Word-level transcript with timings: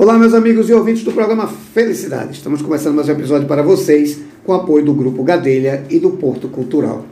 Olá, 0.00 0.18
meus 0.18 0.32
amigos 0.32 0.70
e 0.70 0.72
ouvintes 0.72 1.04
do 1.04 1.12
programa 1.12 1.46
Felicidade. 1.46 2.32
Estamos 2.32 2.62
começando 2.62 2.94
mais 2.94 3.06
um 3.06 3.12
episódio 3.12 3.46
para 3.46 3.62
vocês 3.62 4.18
com 4.46 4.54
apoio 4.54 4.82
do 4.82 4.94
Grupo 4.94 5.22
Gadelha 5.22 5.84
e 5.90 5.98
do 5.98 6.12
Porto 6.12 6.48
Cultural. 6.48 7.04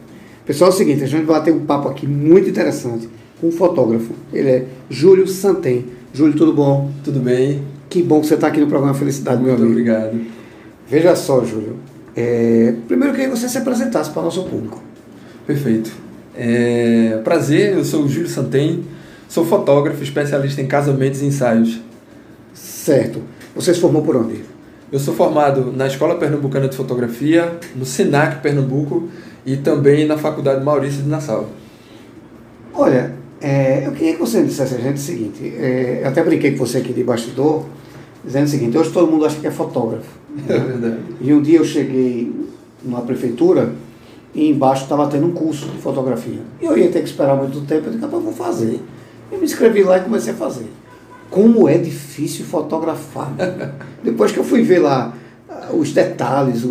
Pessoal, 0.46 0.70
é 0.70 0.72
o 0.72 0.76
seguinte, 0.76 1.04
a 1.04 1.06
gente 1.06 1.26
vai 1.26 1.42
ter 1.42 1.52
um 1.52 1.66
papo 1.66 1.86
aqui 1.86 2.06
muito 2.06 2.48
interessante 2.48 3.06
com 3.38 3.48
um 3.48 3.52
fotógrafo. 3.52 4.14
Ele 4.32 4.48
é 4.48 4.64
Júlio 4.88 5.28
Santem. 5.28 5.84
Júlio, 6.14 6.34
tudo 6.34 6.54
bom? 6.54 6.90
Tudo 7.04 7.20
bem. 7.20 7.62
Que 7.90 8.02
bom 8.02 8.22
que 8.22 8.26
você 8.26 8.36
está 8.36 8.46
aqui 8.46 8.58
no 8.58 8.68
programa 8.68 8.94
Felicidade, 8.94 9.42
muito 9.42 9.60
meu 9.60 9.66
amigo. 9.66 9.74
Muito 9.74 9.90
obrigado. 9.90 10.18
Veja 10.88 11.14
só, 11.14 11.44
Júlio. 11.44 11.76
É... 12.16 12.72
Primeiro, 12.86 13.12
eu 13.12 13.14
queria 13.14 13.30
que 13.30 13.38
você 13.38 13.50
se 13.50 13.58
apresentasse 13.58 14.08
para 14.08 14.22
o 14.22 14.24
nosso 14.24 14.44
público. 14.44 14.82
Perfeito. 15.46 15.92
É... 16.34 17.20
Prazer, 17.22 17.74
eu 17.74 17.84
sou 17.84 18.04
o 18.04 18.08
Júlio 18.08 18.30
Santem, 18.30 18.82
sou 19.28 19.44
fotógrafo, 19.44 20.02
especialista 20.02 20.62
em 20.62 20.66
casamentos 20.66 21.20
e 21.20 21.26
ensaios. 21.26 21.86
Certo. 22.88 23.20
Você 23.54 23.74
se 23.74 23.80
formou 23.80 24.00
por 24.00 24.16
onde? 24.16 24.40
Eu 24.90 24.98
sou 24.98 25.12
formado 25.12 25.70
na 25.76 25.86
Escola 25.86 26.14
Pernambucana 26.14 26.68
de 26.68 26.74
Fotografia, 26.74 27.58
no 27.76 27.84
SENAC 27.84 28.40
Pernambuco 28.40 29.10
e 29.44 29.58
também 29.58 30.06
na 30.06 30.16
Faculdade 30.16 30.64
Maurício 30.64 31.02
de 31.02 31.08
Nassau. 31.10 31.50
Olha, 32.72 33.12
é, 33.42 33.86
eu 33.86 33.92
queria 33.92 34.14
que 34.14 34.18
você 34.18 34.42
dissesse 34.42 34.74
a 34.74 34.78
gente 34.78 34.96
o 34.96 35.00
seguinte, 35.00 35.52
é, 35.58 36.00
eu 36.02 36.08
até 36.08 36.24
brinquei 36.24 36.52
com 36.52 36.64
você 36.64 36.78
aqui 36.78 36.94
de 36.94 37.04
bastidor, 37.04 37.66
dizendo 38.24 38.46
o 38.46 38.48
seguinte, 38.48 38.78
hoje 38.78 38.90
todo 38.90 39.12
mundo 39.12 39.26
acha 39.26 39.38
que 39.38 39.46
é 39.46 39.50
fotógrafo. 39.50 40.08
Né? 40.34 40.44
É 40.48 40.58
verdade. 40.58 40.98
E 41.20 41.34
um 41.34 41.42
dia 41.42 41.58
eu 41.58 41.66
cheguei 41.66 42.32
numa 42.82 43.02
prefeitura 43.02 43.74
e 44.34 44.48
embaixo 44.48 44.84
estava 44.84 45.06
tendo 45.08 45.26
um 45.26 45.32
curso 45.32 45.66
de 45.66 45.76
fotografia. 45.76 46.40
E 46.58 46.64
eu 46.64 46.78
ia 46.78 46.88
ter 46.90 47.00
que 47.00 47.08
esperar 47.10 47.36
muito 47.36 47.60
tempo, 47.66 47.88
eu 47.88 47.92
disse, 47.92 48.02
eu 48.02 48.08
vou 48.08 48.32
fazer. 48.32 48.80
Eu 49.30 49.36
me 49.36 49.44
inscrevi 49.44 49.82
lá 49.82 49.98
e 49.98 50.00
comecei 50.00 50.32
a 50.32 50.36
fazer. 50.36 50.64
Como 51.38 51.68
é 51.68 51.78
difícil 51.78 52.44
fotografar. 52.44 53.32
Depois 54.02 54.32
que 54.32 54.38
eu 54.40 54.42
fui 54.42 54.60
ver 54.60 54.80
lá 54.80 55.14
ah, 55.48 55.68
os 55.72 55.92
detalhes, 55.92 56.66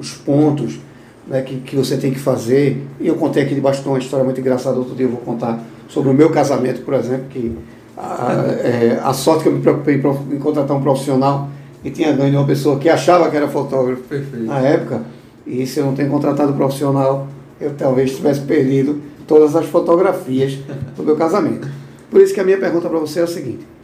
os 0.00 0.10
pontos 0.14 0.80
né, 1.24 1.42
que, 1.42 1.60
que 1.60 1.76
você 1.76 1.96
tem 1.96 2.10
que 2.10 2.18
fazer, 2.18 2.84
e 2.98 3.06
eu 3.06 3.14
contei 3.14 3.44
aqui 3.44 3.54
de 3.54 3.60
bastão 3.60 3.92
uma 3.92 3.98
história 4.00 4.24
muito 4.24 4.40
engraçada, 4.40 4.76
outro 4.76 4.96
dia 4.96 5.06
eu 5.06 5.10
vou 5.10 5.20
contar 5.20 5.62
sobre 5.86 6.10
o 6.10 6.12
meu 6.12 6.30
casamento, 6.30 6.80
por 6.80 6.94
exemplo, 6.94 7.26
que 7.30 7.56
a, 7.96 8.32
é, 8.64 9.00
a 9.04 9.12
sorte 9.12 9.44
que 9.44 9.50
eu 9.50 9.52
me 9.52 9.60
preocupei 9.60 9.94
em 9.94 10.38
contratar 10.40 10.76
um 10.76 10.82
profissional 10.82 11.48
e 11.84 11.90
tinha 11.92 12.12
ganho 12.12 12.32
de 12.32 12.36
uma 12.38 12.46
pessoa 12.46 12.76
que 12.76 12.88
achava 12.88 13.30
que 13.30 13.36
era 13.36 13.46
fotógrafo 13.46 14.02
Perfeito. 14.02 14.46
na 14.46 14.58
época, 14.58 15.02
e 15.46 15.64
se 15.64 15.78
eu 15.78 15.86
não 15.86 15.94
tenho 15.94 16.10
contratado 16.10 16.50
um 16.50 16.56
profissional, 16.56 17.28
eu 17.60 17.72
talvez 17.78 18.16
tivesse 18.16 18.40
perdido 18.40 19.00
todas 19.28 19.54
as 19.54 19.66
fotografias 19.66 20.58
do 20.96 21.04
meu 21.04 21.14
casamento. 21.14 21.68
Por 22.10 22.20
isso 22.20 22.34
que 22.34 22.40
a 22.40 22.44
minha 22.44 22.58
pergunta 22.58 22.88
para 22.88 22.98
você 22.98 23.20
é 23.20 23.22
a 23.22 23.26
seguinte: 23.28 23.77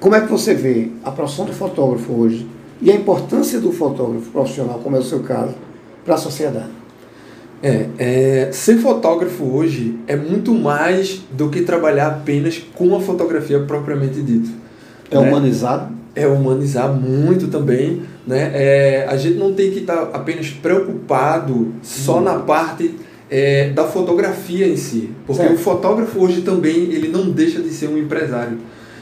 como 0.00 0.14
é 0.14 0.20
que 0.22 0.26
você 0.26 0.54
vê 0.54 0.88
a 1.04 1.10
profissão 1.10 1.44
do 1.44 1.52
fotógrafo 1.52 2.12
hoje 2.12 2.46
e 2.80 2.90
a 2.90 2.94
importância 2.94 3.60
do 3.60 3.70
fotógrafo 3.70 4.30
profissional, 4.30 4.80
como 4.82 4.96
é 4.96 4.98
o 4.98 5.02
seu 5.02 5.20
caso, 5.20 5.54
para 6.04 6.14
a 6.14 6.18
sociedade? 6.18 6.80
É, 7.62 7.86
é, 7.98 8.52
ser 8.52 8.78
fotógrafo 8.78 9.44
hoje 9.44 9.98
é 10.06 10.16
muito 10.16 10.54
mais 10.54 11.20
do 11.30 11.50
que 11.50 11.60
trabalhar 11.60 12.06
apenas 12.06 12.58
com 12.74 12.96
a 12.96 13.00
fotografia 13.00 13.60
propriamente 13.60 14.22
dito. 14.22 14.48
É 15.10 15.18
né? 15.18 15.28
humanizado? 15.28 15.92
É 16.14 16.26
humanizar 16.26 16.90
muito 16.90 17.48
também. 17.48 18.02
Né? 18.26 18.50
É, 18.54 19.06
a 19.06 19.16
gente 19.18 19.36
não 19.36 19.52
tem 19.52 19.70
que 19.70 19.80
estar 19.80 20.06
tá 20.06 20.16
apenas 20.16 20.48
preocupado 20.48 21.74
só 21.82 22.18
hum. 22.18 22.22
na 22.22 22.38
parte 22.38 22.94
é, 23.28 23.68
da 23.68 23.84
fotografia 23.84 24.66
em 24.66 24.76
si. 24.76 25.10
Porque 25.26 25.42
certo. 25.42 25.56
o 25.56 25.58
fotógrafo 25.58 26.18
hoje 26.18 26.40
também 26.40 26.90
ele 26.92 27.08
não 27.08 27.30
deixa 27.30 27.60
de 27.60 27.68
ser 27.68 27.88
um 27.88 27.98
empresário. 27.98 28.56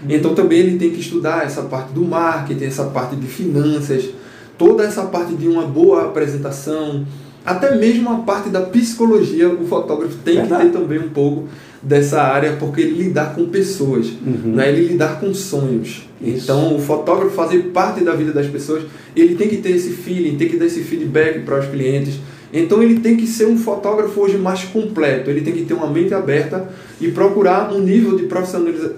Então 0.09 0.35
também 0.35 0.59
ele 0.61 0.79
tem 0.79 0.91
que 0.91 1.01
estudar 1.01 1.45
essa 1.45 1.63
parte 1.63 1.93
do 1.93 2.03
marketing, 2.03 2.65
essa 2.65 2.85
parte 2.85 3.17
de 3.17 3.27
finanças, 3.27 4.09
toda 4.57 4.85
essa 4.85 5.03
parte 5.05 5.35
de 5.35 5.49
uma 5.49 5.65
boa 5.65 6.05
apresentação, 6.05 7.07
até 7.45 7.75
mesmo 7.75 8.11
a 8.11 8.17
parte 8.19 8.51
da 8.51 8.61
psicologia, 8.61 9.49
o 9.49 9.67
fotógrafo 9.67 10.17
tem 10.19 10.37
Verdade. 10.37 10.67
que 10.67 10.73
ter 10.73 10.79
também 10.79 10.99
um 10.99 11.09
pouco 11.09 11.49
dessa 11.83 12.21
área, 12.21 12.57
porque 12.57 12.81
ele 12.81 13.05
lidar 13.05 13.35
com 13.35 13.47
pessoas, 13.47 14.09
uhum. 14.09 14.55
né? 14.55 14.69
ele 14.69 14.89
lidar 14.89 15.19
com 15.21 15.33
sonhos. 15.33 16.07
Isso. 16.21 16.45
Então, 16.45 16.77
o 16.77 16.81
fotógrafo 16.81 17.31
fazer 17.31 17.71
parte 17.73 18.05
da 18.05 18.15
vida 18.15 18.33
das 18.33 18.47
pessoas, 18.49 18.83
ele 19.17 19.37
tem 19.37 19.49
que 19.49 19.59
ter 19.59 19.71
esse 19.71 19.91
feeling, 19.91 20.37
tem 20.37 20.49
que 20.49 20.57
dar 20.57 20.67
esse 20.67 20.83
feedback 20.83 21.41
para 21.41 21.61
os 21.61 21.67
clientes. 21.67 22.19
Então, 22.53 22.83
ele 22.83 23.01
tem 23.01 23.17
que 23.17 23.27
ser 23.27 23.47
um 23.47 23.59
fotógrafo 23.59 24.21
hoje 24.21 24.39
mais 24.39 24.65
completo, 24.65 25.31
ele 25.31 25.43
tem 25.43 25.53
que 25.53 25.65
ter 25.65 25.75
uma 25.75 25.87
mente 25.87 26.15
aberta 26.15 26.69
e 27.01 27.09
procurar 27.09 27.73
um 27.73 27.81
nível 27.81 28.17
de 28.17 28.29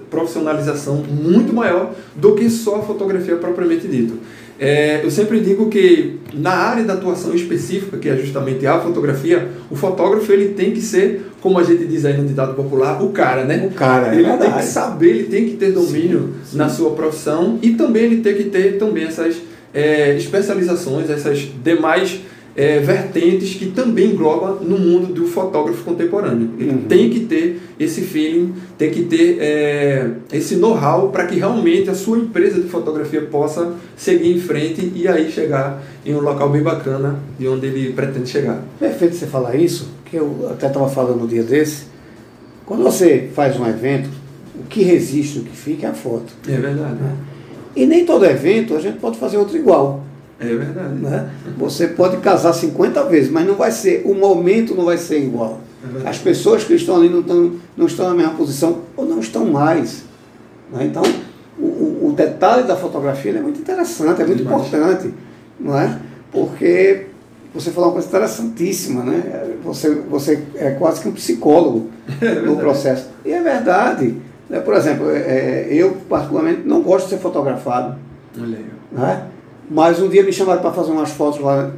profissionalização 0.09 1.03
muito 1.03 1.53
maior 1.53 1.93
do 2.15 2.33
que 2.33 2.49
só 2.49 2.77
a 2.77 2.81
fotografia 2.81 3.35
propriamente 3.35 3.87
dito. 3.87 4.17
É, 4.63 5.03
eu 5.03 5.09
sempre 5.09 5.39
digo 5.39 5.69
que 5.69 6.19
na 6.31 6.51
área 6.51 6.83
da 6.83 6.93
atuação 6.93 7.33
específica, 7.33 7.97
que 7.97 8.07
é 8.07 8.15
justamente 8.15 8.63
a 8.67 8.79
fotografia, 8.79 9.47
o 9.71 9.75
fotógrafo 9.75 10.31
ele 10.31 10.49
tem 10.49 10.69
que 10.69 10.81
ser, 10.81 11.31
como 11.41 11.57
a 11.57 11.63
gente 11.63 11.83
diz 11.87 12.05
aí 12.05 12.15
no 12.15 12.27
ditado 12.27 12.53
popular, 12.53 13.03
o 13.03 13.09
cara, 13.09 13.43
né? 13.43 13.67
O 13.67 13.73
cara, 13.73 14.13
é 14.13 14.19
Ele 14.19 14.37
tem 14.37 14.51
que 14.51 14.63
saber, 14.63 15.09
ele 15.09 15.23
tem 15.23 15.45
que 15.45 15.57
ter 15.57 15.71
domínio 15.71 16.35
sim, 16.43 16.51
sim. 16.51 16.57
na 16.57 16.69
sua 16.69 16.91
profissão 16.91 17.57
e 17.59 17.71
também 17.71 18.03
ele 18.03 18.17
tem 18.17 18.35
que 18.35 18.43
ter 18.45 18.77
também 18.77 19.05
essas 19.05 19.37
é, 19.73 20.15
especializações, 20.15 21.09
essas 21.09 21.39
demais 21.63 22.21
é, 22.55 22.79
vertentes 22.79 23.55
que 23.55 23.67
também 23.67 24.11
engloba 24.11 24.59
no 24.61 24.77
mundo 24.77 25.13
do 25.13 25.25
fotógrafo 25.25 25.83
contemporâneo. 25.83 26.49
Ele 26.59 26.71
uhum. 26.71 26.81
tem 26.87 27.09
que 27.09 27.21
ter 27.21 27.61
esse 27.79 28.01
feeling, 28.01 28.53
tem 28.77 28.91
que 28.91 29.03
ter 29.03 29.37
é, 29.39 30.09
esse 30.33 30.57
know-how 30.57 31.09
para 31.09 31.25
que 31.25 31.35
realmente 31.35 31.89
a 31.89 31.95
sua 31.95 32.17
empresa 32.17 32.59
de 32.59 32.67
fotografia 32.67 33.21
possa 33.21 33.73
seguir 33.95 34.35
em 34.35 34.39
frente 34.39 34.91
e 34.93 35.07
aí 35.07 35.31
chegar 35.31 35.81
em 36.05 36.13
um 36.13 36.19
local 36.19 36.49
bem 36.49 36.61
bacana 36.61 37.19
de 37.39 37.47
onde 37.47 37.67
ele 37.67 37.93
pretende 37.93 38.29
chegar. 38.29 38.61
Perfeito 38.79 39.15
você 39.15 39.27
falar 39.27 39.55
isso, 39.55 39.89
que 40.05 40.17
eu 40.17 40.49
até 40.51 40.67
estava 40.67 40.89
falando 40.89 41.21
no 41.21 41.27
dia 41.27 41.43
desse. 41.43 41.85
Quando 42.65 42.83
você 42.83 43.29
faz 43.33 43.59
um 43.59 43.65
evento, 43.65 44.09
o 44.59 44.63
que 44.63 44.83
resiste, 44.83 45.39
o 45.39 45.43
que 45.43 45.55
fica 45.55 45.87
é 45.87 45.89
a 45.89 45.93
foto. 45.93 46.33
É 46.47 46.57
verdade. 46.57 46.95
Né? 46.95 47.15
E 47.75 47.85
nem 47.85 48.05
todo 48.05 48.25
evento 48.25 48.75
a 48.75 48.79
gente 48.79 48.97
pode 48.99 49.17
fazer 49.17 49.37
outro 49.37 49.57
igual. 49.57 50.03
É 50.41 50.55
verdade. 50.55 50.95
Né? 50.95 51.29
Você 51.57 51.87
pode 51.87 52.17
casar 52.17 52.53
50 52.53 53.03
vezes, 53.03 53.31
mas 53.31 53.45
não 53.45 53.55
vai 53.55 53.71
ser, 53.71 54.01
o 54.05 54.15
momento 54.15 54.73
não 54.73 54.85
vai 54.85 54.97
ser 54.97 55.19
igual. 55.19 55.61
É 56.03 56.09
As 56.09 56.17
pessoas 56.17 56.63
que 56.63 56.73
estão 56.73 56.95
ali 56.95 57.09
não 57.09 57.21
estão, 57.21 57.53
não 57.77 57.85
estão 57.85 58.09
na 58.09 58.15
mesma 58.15 58.33
posição 58.33 58.79
ou 58.97 59.05
não 59.05 59.19
estão 59.19 59.45
mais. 59.45 60.03
Né? 60.71 60.85
Então, 60.85 61.03
o, 61.59 62.07
o, 62.07 62.13
detalhe 62.15 62.63
da 62.63 62.75
fotografia 62.75 63.31
é 63.31 63.41
muito 63.41 63.61
interessante, 63.61 64.21
é 64.21 64.25
muito 64.25 64.41
importante, 64.41 65.13
não 65.59 65.77
é? 65.77 65.99
Porque 66.31 67.07
você 67.53 67.71
falou 67.71 67.89
uma 67.89 67.93
coisa 67.93 68.07
interessantíssima, 68.07 69.03
né? 69.03 69.55
Você, 69.63 69.93
você 70.09 70.43
é 70.55 70.71
quase 70.71 71.01
que 71.01 71.09
um 71.09 71.11
psicólogo 71.11 71.89
é 72.21 72.35
no 72.41 72.57
processo. 72.57 73.09
E 73.25 73.31
é 73.31 73.41
verdade. 73.41 74.15
Né? 74.49 74.59
Por 74.59 74.73
exemplo, 74.73 75.09
é, 75.11 75.67
eu 75.69 75.97
particularmente 76.09 76.61
não 76.65 76.81
gosto 76.81 77.05
de 77.05 77.11
ser 77.11 77.17
fotografado. 77.19 77.97
Olha 78.39 78.57
aí. 78.57 78.65
Né? 78.91 79.27
Mas 79.71 80.01
um 80.01 80.09
dia 80.09 80.21
me 80.21 80.33
chamaram 80.33 80.61
para 80.61 80.73
fazer 80.73 80.91
umas 80.91 81.11
fotos 81.11 81.39
lá. 81.39 81.71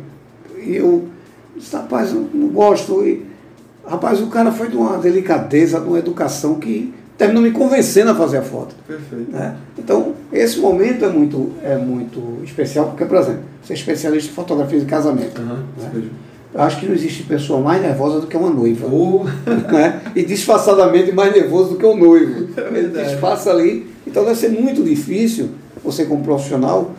E 0.57 0.75
eu 0.75 1.07
disse, 1.55 1.75
rapaz, 1.75 2.11
eu 2.11 2.27
não 2.33 2.47
gosto. 2.47 3.05
E, 3.05 3.23
rapaz, 3.85 4.19
o 4.19 4.27
cara 4.27 4.51
foi 4.51 4.67
de 4.67 4.75
uma 4.75 4.97
delicadeza, 4.97 5.79
de 5.79 5.87
uma 5.87 5.99
educação 5.99 6.55
que 6.55 6.91
terminou 7.15 7.43
me 7.43 7.51
convencendo 7.51 8.09
a 8.09 8.15
fazer 8.15 8.37
a 8.37 8.41
foto. 8.41 8.73
Perfeito. 8.87 9.31
Né? 9.31 9.55
Então, 9.77 10.13
esse 10.31 10.57
momento 10.57 11.05
é 11.05 11.09
muito, 11.09 11.51
é 11.63 11.77
muito 11.77 12.39
especial, 12.43 12.87
porque, 12.87 13.05
por 13.05 13.17
exemplo, 13.17 13.41
você 13.61 13.73
é 13.73 13.75
especialista 13.75 14.31
em 14.31 14.33
fotografia 14.33 14.79
de 14.79 14.85
casamento. 14.87 15.39
Uhum, 15.39 15.57
né? 15.77 16.03
Eu 16.51 16.61
acho 16.61 16.79
que 16.79 16.87
não 16.87 16.95
existe 16.95 17.23
pessoa 17.23 17.59
mais 17.59 17.79
nervosa 17.79 18.19
do 18.19 18.27
que 18.27 18.35
uma 18.35 18.49
noiva. 18.49 18.87
Oh. 18.87 19.23
Né? 19.71 20.01
E 20.15 20.23
disfarçadamente 20.23 21.11
mais 21.11 21.31
nervoso 21.31 21.71
do 21.71 21.77
que 21.77 21.85
o 21.85 21.95
noivo. 21.95 22.47
É 22.57 22.77
Ele 22.79 22.89
disfarça 22.89 23.51
ali. 23.51 23.87
Então 24.05 24.25
deve 24.25 24.35
ser 24.35 24.49
muito 24.49 24.83
difícil, 24.83 25.51
você 25.83 26.05
como 26.05 26.23
profissional, 26.23 26.91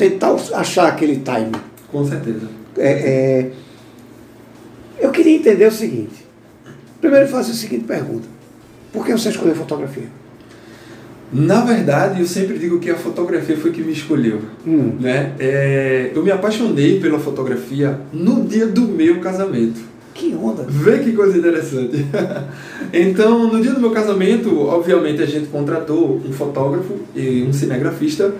tentar 0.00 0.34
achar 0.54 0.88
aquele 0.88 1.16
time. 1.16 1.52
Com 1.92 2.04
certeza. 2.06 2.48
É, 2.78 2.90
é, 2.90 3.50
eu 4.98 5.10
queria 5.10 5.36
entender 5.36 5.66
o 5.66 5.72
seguinte. 5.72 6.24
Primeiro 7.00 7.28
fazer 7.28 7.52
a 7.52 7.54
seguinte 7.54 7.84
pergunta. 7.84 8.26
Por 8.92 9.04
que 9.04 9.12
você 9.12 9.28
escolheu 9.28 9.54
fotografia? 9.54 10.08
Na 11.32 11.64
verdade, 11.64 12.20
eu 12.20 12.26
sempre 12.26 12.58
digo 12.58 12.80
que 12.80 12.90
a 12.90 12.96
fotografia 12.96 13.56
foi 13.56 13.70
que 13.70 13.82
me 13.82 13.92
escolheu. 13.92 14.40
Hum. 14.66 14.94
Né? 14.98 15.34
É, 15.38 16.10
eu 16.14 16.24
me 16.24 16.30
apaixonei 16.30 16.98
pela 16.98 17.18
fotografia 17.18 18.00
no 18.12 18.42
dia 18.44 18.66
do 18.66 18.82
meu 18.82 19.20
casamento. 19.20 19.80
Que 20.14 20.34
onda! 20.34 20.64
Vê 20.68 20.98
que 20.98 21.12
coisa 21.12 21.36
interessante. 21.38 22.04
então, 22.92 23.52
no 23.52 23.60
dia 23.60 23.72
do 23.72 23.80
meu 23.80 23.90
casamento, 23.90 24.66
obviamente 24.66 25.22
a 25.22 25.26
gente 25.26 25.46
contratou 25.48 26.20
um 26.26 26.32
fotógrafo 26.32 26.96
e 27.14 27.42
um 27.42 27.52
cinegrafista 27.52 28.34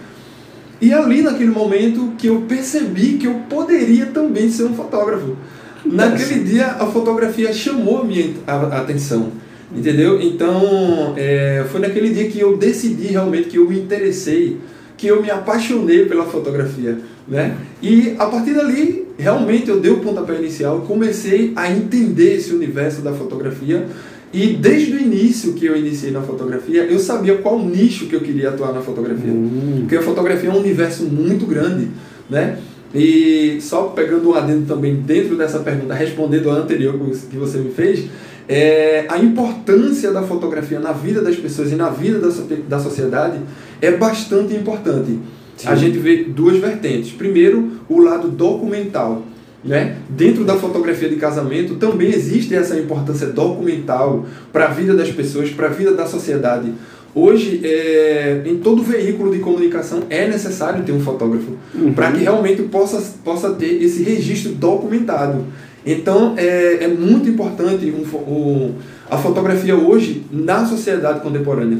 e 0.80 0.92
ali 0.92 1.22
naquele 1.22 1.50
momento 1.50 2.12
que 2.16 2.26
eu 2.26 2.42
percebi 2.48 3.18
que 3.18 3.26
eu 3.26 3.34
poderia 3.48 4.06
também 4.06 4.50
ser 4.50 4.64
um 4.64 4.74
fotógrafo. 4.74 5.36
Naquele 5.84 6.44
dia 6.44 6.66
a 6.66 6.86
fotografia 6.86 7.52
chamou 7.52 8.02
a 8.02 8.04
minha 8.04 8.34
atenção, 8.72 9.32
entendeu? 9.74 10.20
Então 10.20 11.14
é, 11.16 11.64
foi 11.70 11.80
naquele 11.80 12.10
dia 12.10 12.28
que 12.28 12.40
eu 12.40 12.56
decidi 12.56 13.08
realmente 13.08 13.48
que 13.48 13.56
eu 13.56 13.68
me 13.68 13.78
interessei 13.78 14.58
que 15.00 15.06
eu 15.06 15.22
me 15.22 15.30
apaixonei 15.30 16.04
pela 16.04 16.26
fotografia, 16.26 16.98
né? 17.26 17.56
E 17.80 18.14
a 18.18 18.26
partir 18.26 18.52
dali, 18.52 19.08
realmente 19.16 19.70
eu 19.70 19.80
dei 19.80 19.90
o 19.90 20.00
pontapé 20.00 20.34
inicial, 20.34 20.82
comecei 20.82 21.54
a 21.56 21.70
entender 21.70 22.34
esse 22.34 22.52
universo 22.52 23.00
da 23.00 23.10
fotografia 23.14 23.86
e 24.32 24.54
desde 24.54 24.92
o 24.92 25.00
início 25.00 25.54
que 25.54 25.66
eu 25.66 25.76
iniciei 25.76 26.12
na 26.12 26.22
fotografia, 26.22 26.84
eu 26.84 26.98
sabia 26.98 27.38
qual 27.38 27.58
nicho 27.58 28.06
que 28.06 28.14
eu 28.14 28.20
queria 28.20 28.50
atuar 28.50 28.72
na 28.72 28.80
fotografia. 28.80 29.32
Hum. 29.32 29.78
Porque 29.80 29.96
a 29.96 30.02
fotografia 30.02 30.48
é 30.48 30.52
um 30.52 30.58
universo 30.58 31.04
muito 31.04 31.46
grande, 31.46 31.88
né? 32.28 32.58
E 32.94 33.58
só 33.60 33.84
pegando 33.88 34.30
um 34.30 34.34
adendo 34.34 34.66
também 34.66 34.96
dentro 34.96 35.36
dessa 35.36 35.60
pergunta, 35.60 35.94
respondendo 35.94 36.50
a 36.50 36.54
anterior 36.54 36.98
que 37.30 37.36
você 37.36 37.58
me 37.58 37.70
fez, 37.70 38.06
é, 38.48 39.06
a 39.08 39.18
importância 39.18 40.12
da 40.12 40.22
fotografia 40.22 40.80
na 40.80 40.92
vida 40.92 41.20
das 41.20 41.36
pessoas 41.36 41.70
e 41.70 41.76
na 41.76 41.88
vida 41.88 42.18
da, 42.18 42.28
da 42.68 42.78
sociedade 42.80 43.38
é 43.80 43.92
bastante 43.92 44.54
importante. 44.54 45.18
Sim. 45.56 45.68
A 45.68 45.74
gente 45.74 45.98
vê 45.98 46.24
duas 46.24 46.56
vertentes. 46.56 47.12
Primeiro, 47.12 47.72
o 47.88 48.00
lado 48.00 48.28
documental. 48.28 49.22
Né? 49.62 49.96
Dentro 50.08 50.44
da 50.44 50.56
fotografia 50.56 51.08
de 51.08 51.16
casamento 51.16 51.74
também 51.74 52.08
existe 52.08 52.54
essa 52.54 52.78
importância 52.78 53.26
documental 53.26 54.24
para 54.52 54.66
a 54.66 54.68
vida 54.68 54.94
das 54.94 55.10
pessoas, 55.10 55.50
para 55.50 55.66
a 55.66 55.70
vida 55.70 55.92
da 55.92 56.06
sociedade. 56.06 56.72
Hoje, 57.14 57.60
é, 57.64 58.42
em 58.46 58.56
todo 58.58 58.82
veículo 58.82 59.32
de 59.32 59.40
comunicação 59.40 60.04
é 60.08 60.28
necessário 60.28 60.84
ter 60.84 60.92
um 60.92 61.00
fotógrafo 61.00 61.52
uhum. 61.74 61.92
para 61.92 62.12
que 62.12 62.20
realmente 62.20 62.62
possa, 62.62 63.02
possa 63.24 63.50
ter 63.50 63.82
esse 63.82 64.02
registro 64.02 64.52
documentado. 64.52 65.44
Então, 65.84 66.34
é, 66.36 66.84
é 66.84 66.88
muito 66.88 67.28
importante 67.28 67.86
um, 67.86 68.18
um, 68.18 68.74
a 69.10 69.18
fotografia 69.18 69.74
hoje 69.74 70.24
na 70.30 70.64
sociedade 70.64 71.20
contemporânea. 71.20 71.78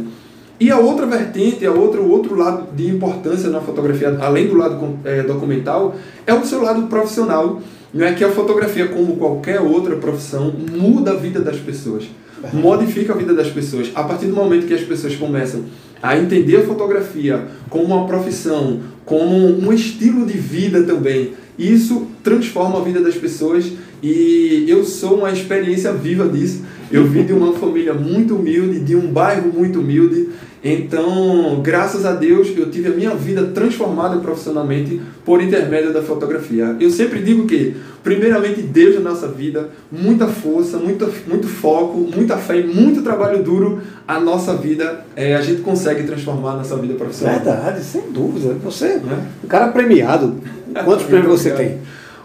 E 0.61 0.71
a 0.71 0.79
outra 0.79 1.07
vertente, 1.07 1.65
a 1.65 1.73
outra, 1.73 2.03
o 2.03 2.11
outro 2.11 2.37
lado 2.37 2.69
de 2.77 2.87
importância 2.87 3.49
na 3.49 3.62
fotografia, 3.62 4.19
além 4.21 4.47
do 4.47 4.59
lado 4.59 4.99
é, 5.07 5.23
documental, 5.23 5.97
é 6.27 6.35
o 6.35 6.45
seu 6.45 6.61
lado 6.61 6.83
profissional. 6.83 7.62
Não 7.95 8.07
é 8.07 8.12
que 8.12 8.23
a 8.23 8.31
fotografia, 8.31 8.87
como 8.89 9.17
qualquer 9.17 9.59
outra 9.59 9.97
profissão, 9.97 10.53
muda 10.73 11.12
a 11.12 11.15
vida 11.15 11.41
das 11.41 11.57
pessoas, 11.57 12.05
modifica 12.53 13.15
a 13.15 13.17
vida 13.17 13.33
das 13.33 13.49
pessoas. 13.49 13.91
A 13.95 14.05
partir 14.05 14.27
do 14.27 14.37
momento 14.37 14.67
que 14.67 14.75
as 14.75 14.83
pessoas 14.83 15.17
começam 15.17 15.65
a 16.03 16.19
entender 16.19 16.59
a 16.59 16.67
fotografia 16.67 17.47
como 17.71 17.85
uma 17.85 18.07
profissão, 18.07 18.81
como 19.07 19.35
um 19.35 19.73
estilo 19.73 20.27
de 20.27 20.37
vida 20.37 20.83
também, 20.83 21.33
isso 21.59 22.07
transforma 22.23 22.81
a 22.81 22.83
vida 22.83 23.01
das 23.01 23.15
pessoas 23.15 23.73
e 24.03 24.67
eu 24.69 24.85
sou 24.85 25.19
uma 25.19 25.31
experiência 25.31 25.93
viva 25.93 26.29
disso. 26.29 26.65
Eu 26.90 27.06
vim 27.06 27.25
de 27.25 27.32
uma 27.32 27.52
família 27.52 27.94
muito 27.94 28.34
humilde, 28.34 28.81
de 28.81 28.96
um 28.96 29.12
bairro 29.12 29.52
muito 29.52 29.81
humilde. 29.81 30.28
Então, 30.62 31.60
graças 31.62 32.04
a 32.04 32.12
Deus, 32.12 32.48
eu 32.54 32.70
tive 32.70 32.88
a 32.88 32.90
minha 32.90 33.14
vida 33.14 33.44
transformada 33.54 34.19
profissionalmente 34.19 35.00
por 35.25 35.42
intermédio 35.42 35.92
da 35.92 36.02
fotografia. 36.02 36.76
Eu 36.78 36.90
sempre 36.90 37.22
digo 37.22 37.46
que, 37.46 37.76
primeiramente, 38.02 38.60
Deus 38.60 38.96
na 38.96 39.10
nossa 39.10 39.28
vida, 39.28 39.70
muita 39.90 40.26
força, 40.26 40.76
muito, 40.76 41.10
muito 41.26 41.48
foco, 41.48 41.96
muita 42.14 42.37
fé 42.37 42.60
e 42.60 42.66
muito 42.66 43.02
trabalho 43.02 43.42
duro, 43.42 43.81
a 44.06 44.20
nossa 44.20 44.54
vida, 44.54 45.04
é, 45.16 45.34
a 45.34 45.40
gente 45.40 45.62
consegue 45.62 46.02
transformar 46.02 46.52
a 46.52 46.56
nossa 46.56 46.76
vida 46.76 46.94
profissional. 46.94 47.37
Verdade, 47.37 47.82
sem 47.82 48.10
dúvida. 48.10 48.54
Você 48.64 48.87
é 48.87 49.00
um 49.42 49.48
cara 49.48 49.69
premiado. 49.69 50.37
Quantos 50.84 51.06
prêmios 51.06 51.40
você 51.40 51.50
tem? 51.52 51.78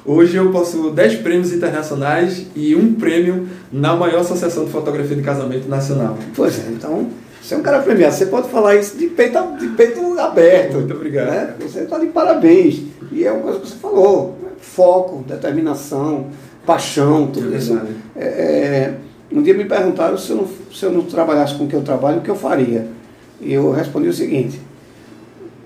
Hoje 0.08 0.38
eu 0.38 0.52
possuo 0.52 0.92
10 0.92 1.16
prêmios 1.16 1.52
internacionais 1.52 2.46
e 2.56 2.76
um 2.76 2.94
prêmio 2.94 3.48
na 3.72 3.96
maior 3.96 4.22
associação 4.22 4.66
de 4.66 4.72
fotografia 4.72 5.16
de 5.16 5.24
casamento 5.24 5.68
nacional. 5.68 6.16
Pois 6.36 6.60
é, 6.60 6.70
então 6.70 7.08
você 7.42 7.56
é 7.56 7.58
um 7.58 7.64
cara 7.64 7.80
premiado. 7.80 8.14
Você 8.14 8.28
pode 8.28 8.50
falar 8.50 8.76
isso 8.76 8.96
de 8.98 9.08
peito, 9.08 9.40
de 9.60 9.68
peito 9.70 10.20
aberto. 10.20 10.76
Muito 10.76 10.94
obrigado. 10.94 11.30
Né? 11.30 11.56
Você 11.60 11.80
está 11.80 11.98
de 11.98 12.06
parabéns. 12.08 12.84
E 13.12 13.24
é 13.24 13.32
uma 13.32 13.42
coisa 13.42 13.60
que 13.62 13.68
você 13.68 13.76
falou: 13.78 14.38
foco, 14.60 15.24
determinação, 15.28 16.28
paixão, 16.68 17.26
tudo 17.28 17.54
é 17.54 17.58
isso. 17.58 17.80
É, 18.16 18.26
é, 18.26 18.94
um 19.32 19.42
dia 19.42 19.56
me 19.56 19.66
perguntaram 19.66 20.18
se 20.20 20.30
eu, 20.30 20.38
não, 20.38 20.48
se 20.72 20.86
eu 20.86 20.92
não 20.92 21.02
trabalhasse 21.02 21.56
com 21.56 21.64
o 21.64 21.68
que 21.68 21.76
eu 21.76 21.82
trabalho, 21.82 22.20
o 22.20 22.22
que 22.22 22.30
eu 22.30 22.36
faria. 22.36 22.88
E 23.42 23.52
eu 23.54 23.72
respondi 23.72 24.08
o 24.08 24.14
seguinte: 24.14 24.62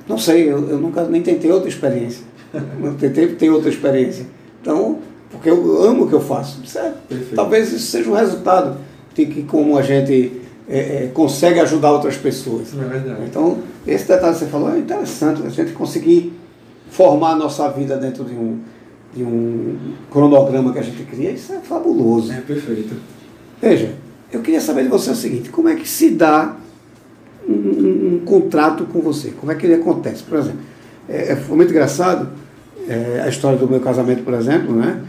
não 0.07 0.17
sei, 0.17 0.49
eu, 0.49 0.69
eu 0.69 0.77
nunca 0.77 1.03
nem 1.03 1.21
tentei 1.21 1.51
outra 1.51 1.67
experiência. 1.67 2.23
Tentei 2.99 3.27
ter 3.27 3.49
outra 3.49 3.69
experiência. 3.69 4.25
Então, 4.61 4.99
porque 5.31 5.49
eu 5.49 5.83
amo 5.83 6.05
o 6.05 6.07
que 6.07 6.13
eu 6.13 6.21
faço. 6.21 6.65
Certo? 6.65 6.97
Talvez 7.35 7.71
isso 7.71 7.91
seja 7.91 8.09
um 8.09 8.15
resultado 8.15 8.77
de 9.13 9.25
que 9.25 9.43
como 9.43 9.77
a 9.77 9.81
gente 9.81 10.41
é, 10.67 10.79
é, 10.79 11.11
consegue 11.13 11.59
ajudar 11.59 11.91
outras 11.91 12.15
pessoas. 12.15 12.73
É 12.73 12.83
verdade. 12.83 13.21
Então, 13.27 13.57
esse 13.85 14.07
detalhe 14.07 14.33
que 14.33 14.39
você 14.39 14.45
falou 14.45 14.73
é 14.73 14.77
interessante, 14.77 15.41
a 15.45 15.49
gente 15.49 15.73
conseguir 15.73 16.33
formar 16.89 17.31
a 17.31 17.35
nossa 17.35 17.67
vida 17.69 17.97
dentro 17.97 18.23
de 18.23 18.33
um, 18.33 18.59
de 19.13 19.23
um 19.23 19.77
cronograma 20.11 20.71
que 20.71 20.79
a 20.79 20.83
gente 20.83 21.03
cria, 21.03 21.31
isso 21.31 21.53
é 21.53 21.59
fabuloso. 21.59 22.31
É 22.31 22.41
perfeito. 22.41 22.95
Veja, 23.61 23.93
eu 24.31 24.41
queria 24.41 24.61
saber 24.61 24.83
de 24.83 24.89
você 24.89 25.09
o 25.09 25.15
seguinte, 25.15 25.49
como 25.49 25.69
é 25.69 25.75
que 25.75 25.87
se 25.87 26.11
dá 26.11 26.55
um, 27.47 27.53
um, 27.53 28.15
um 28.15 28.25
contrato 28.25 28.85
com 28.85 29.01
você? 29.01 29.31
Como 29.31 29.51
é 29.51 29.55
que 29.55 29.65
ele 29.65 29.75
acontece? 29.75 30.23
Por 30.23 30.37
exemplo, 30.37 30.59
é, 31.09 31.31
é, 31.31 31.35
foi 31.35 31.57
muito 31.57 31.71
engraçado 31.71 32.29
é, 32.87 33.21
a 33.23 33.27
história 33.27 33.57
do 33.57 33.67
meu 33.67 33.79
casamento, 33.79 34.23
por 34.23 34.33
exemplo, 34.33 34.75
né? 34.75 35.01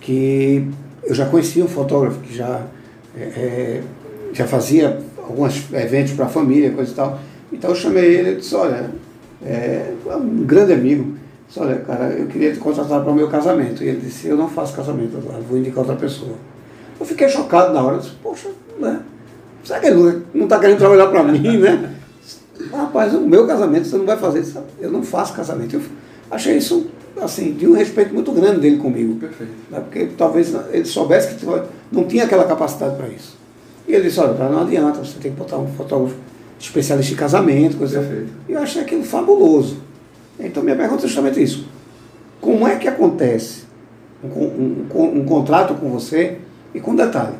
que 0.00 0.66
eu 1.02 1.14
já 1.14 1.26
conhecia 1.26 1.64
um 1.64 1.68
fotógrafo 1.68 2.20
que 2.20 2.34
já, 2.34 2.62
é, 3.16 3.22
é 3.22 3.82
já 4.32 4.46
fazia 4.46 4.98
alguns 5.18 5.72
eventos 5.72 6.12
para 6.12 6.26
a 6.26 6.28
família, 6.28 6.70
coisa 6.70 6.92
e 6.92 6.94
tal. 6.94 7.18
Então 7.52 7.70
eu 7.70 7.76
chamei 7.76 8.04
ele 8.04 8.32
e 8.32 8.36
disse, 8.36 8.54
olha, 8.54 8.90
é 9.44 9.92
um 10.06 10.44
grande 10.44 10.72
amigo, 10.72 11.14
disse, 11.46 11.60
olha, 11.60 11.76
cara, 11.76 12.10
eu 12.10 12.26
queria 12.26 12.52
te 12.52 12.58
contratar 12.58 13.02
para 13.02 13.10
o 13.10 13.14
meu 13.14 13.28
casamento. 13.28 13.82
E 13.82 13.88
ele 13.88 14.00
disse, 14.00 14.28
eu 14.28 14.36
não 14.36 14.48
faço 14.48 14.76
casamento 14.76 15.16
agora, 15.16 15.40
vou 15.40 15.58
indicar 15.58 15.78
outra 15.80 15.96
pessoa. 15.96 16.34
Eu 17.00 17.06
fiquei 17.06 17.28
chocado 17.28 17.72
na 17.72 17.82
hora, 17.82 17.98
disse, 17.98 18.12
poxa, 18.22 18.48
né? 18.78 19.00
Será 19.64 19.80
que 19.80 19.86
ele 19.86 20.22
não 20.34 20.44
está 20.44 20.58
querendo 20.58 20.78
trabalhar 20.78 21.08
para 21.08 21.22
mim, 21.24 21.58
né? 21.58 21.94
Rapaz, 22.72 23.14
o 23.14 23.20
meu 23.20 23.46
casamento 23.46 23.86
você 23.86 23.96
não 23.96 24.06
vai 24.06 24.16
fazer, 24.16 24.44
sabe? 24.44 24.66
eu 24.80 24.90
não 24.90 25.02
faço 25.02 25.32
casamento. 25.32 25.76
Eu 25.76 25.82
achei 26.30 26.56
isso, 26.56 26.86
assim, 27.20 27.52
de 27.52 27.66
um 27.66 27.72
respeito 27.72 28.12
muito 28.12 28.32
grande 28.32 28.60
dele 28.60 28.78
comigo. 28.78 29.16
Perfeito. 29.16 29.52
Né? 29.70 29.80
Porque 29.80 30.06
talvez 30.16 30.54
ele 30.72 30.84
soubesse 30.84 31.34
que 31.34 31.46
não 31.90 32.04
tinha 32.04 32.24
aquela 32.24 32.44
capacidade 32.44 32.96
para 32.96 33.08
isso. 33.08 33.36
E 33.86 33.94
ele 33.94 34.04
disse, 34.04 34.20
olha, 34.20 34.32
não 34.34 34.62
adianta, 34.62 34.98
você 34.98 35.18
tem 35.18 35.32
que 35.32 35.38
botar 35.38 35.56
um 35.56 35.68
fotógrafo 35.68 36.16
especialista 36.60 37.14
em 37.14 37.16
casamento, 37.16 37.76
coisa 37.76 38.00
assim. 38.00 38.08
Perfeito. 38.08 38.32
E 38.48 38.52
eu 38.52 38.60
achei 38.60 38.82
aquilo 38.82 39.02
fabuloso. 39.02 39.78
Então 40.38 40.62
minha 40.62 40.76
pergunta 40.76 41.04
é 41.04 41.06
justamente 41.06 41.42
isso. 41.42 41.66
Como 42.40 42.66
é 42.66 42.76
que 42.76 42.86
acontece 42.86 43.62
um, 44.22 44.86
um, 44.94 45.18
um 45.20 45.24
contrato 45.24 45.74
com 45.74 45.90
você? 45.90 46.38
E 46.74 46.80
com 46.80 46.94
detalhe, 46.94 47.34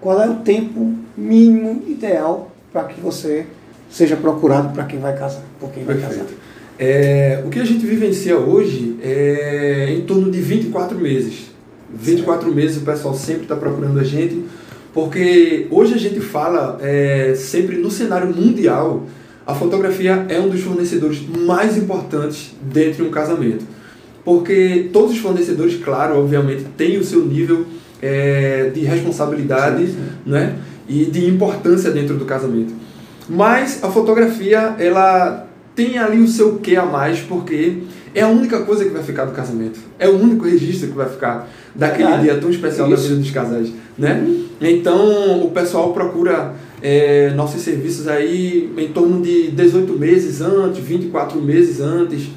qual 0.00 0.20
é 0.20 0.28
o 0.28 0.36
tempo 0.36 0.94
mínimo 1.16 1.82
ideal 1.86 2.50
para 2.72 2.84
que 2.84 3.00
você 3.00 3.46
seja 3.90 4.16
procurado 4.16 4.72
para 4.72 4.84
quem 4.84 4.98
vai 4.98 5.16
casar, 5.16 5.42
por 5.60 5.70
quem 5.70 5.84
vai 5.84 5.96
Perfeito. 5.96 6.24
casar. 6.24 6.34
É, 6.78 7.42
o 7.44 7.48
que 7.48 7.58
a 7.58 7.64
gente 7.64 7.86
vivencia 7.86 8.36
hoje 8.36 8.96
é 9.02 9.94
em 9.96 10.02
torno 10.02 10.30
de 10.30 10.40
24 10.40 10.98
meses. 10.98 11.50
24 11.94 12.42
certo. 12.42 12.54
meses 12.54 12.76
o 12.76 12.80
pessoal 12.80 13.14
sempre 13.14 13.42
está 13.42 13.56
procurando 13.56 13.98
a 13.98 14.04
gente, 14.04 14.44
porque 14.92 15.66
hoje 15.70 15.94
a 15.94 15.98
gente 15.98 16.20
fala 16.20 16.78
é, 16.82 17.34
sempre 17.36 17.76
no 17.76 17.90
cenário 17.90 18.34
mundial, 18.34 19.04
a 19.46 19.54
fotografia 19.54 20.26
é 20.28 20.40
um 20.40 20.48
dos 20.48 20.60
fornecedores 20.60 21.22
mais 21.46 21.76
importantes 21.76 22.54
dentro 22.60 22.96
de 22.96 23.02
um 23.04 23.10
casamento. 23.10 23.64
Porque 24.24 24.90
todos 24.92 25.12
os 25.12 25.18
fornecedores, 25.18 25.76
claro, 25.76 26.18
obviamente, 26.18 26.64
têm 26.76 26.98
o 26.98 27.04
seu 27.04 27.24
nível 27.24 27.64
é, 28.02 28.70
de 28.74 28.80
responsabilidade 28.80 29.86
sim, 29.86 29.92
sim. 29.92 30.30
Né, 30.30 30.58
e 30.88 31.04
de 31.04 31.26
importância 31.26 31.92
dentro 31.92 32.16
do 32.16 32.24
casamento. 32.24 32.74
Mas 33.28 33.82
a 33.82 33.90
fotografia, 33.90 34.76
ela 34.78 35.46
tem 35.74 35.98
ali 35.98 36.18
o 36.18 36.28
seu 36.28 36.58
quê 36.58 36.76
a 36.76 36.84
mais, 36.84 37.20
porque 37.20 37.82
é 38.14 38.22
a 38.22 38.28
única 38.28 38.62
coisa 38.62 38.84
que 38.84 38.90
vai 38.90 39.02
ficar 39.02 39.26
do 39.26 39.32
casamento. 39.32 39.78
É 39.98 40.08
o 40.08 40.16
único 40.18 40.46
registro 40.46 40.88
que 40.88 40.96
vai 40.96 41.08
ficar 41.08 41.48
daquele 41.74 42.08
ah, 42.08 42.16
dia 42.16 42.38
tão 42.38 42.48
especial 42.48 42.88
isso. 42.88 42.96
da 42.96 43.08
vida 43.08 43.20
dos 43.20 43.30
casais, 43.30 43.72
né? 43.98 44.26
Então, 44.60 45.44
o 45.44 45.50
pessoal 45.50 45.92
procura 45.92 46.54
é, 46.80 47.30
nossos 47.34 47.60
serviços 47.60 48.08
aí 48.08 48.72
em 48.76 48.88
torno 48.88 49.20
de 49.20 49.50
18 49.50 49.92
meses 49.98 50.40
antes, 50.40 50.82
24 50.82 51.40
meses 51.42 51.80
antes, 51.80 52.28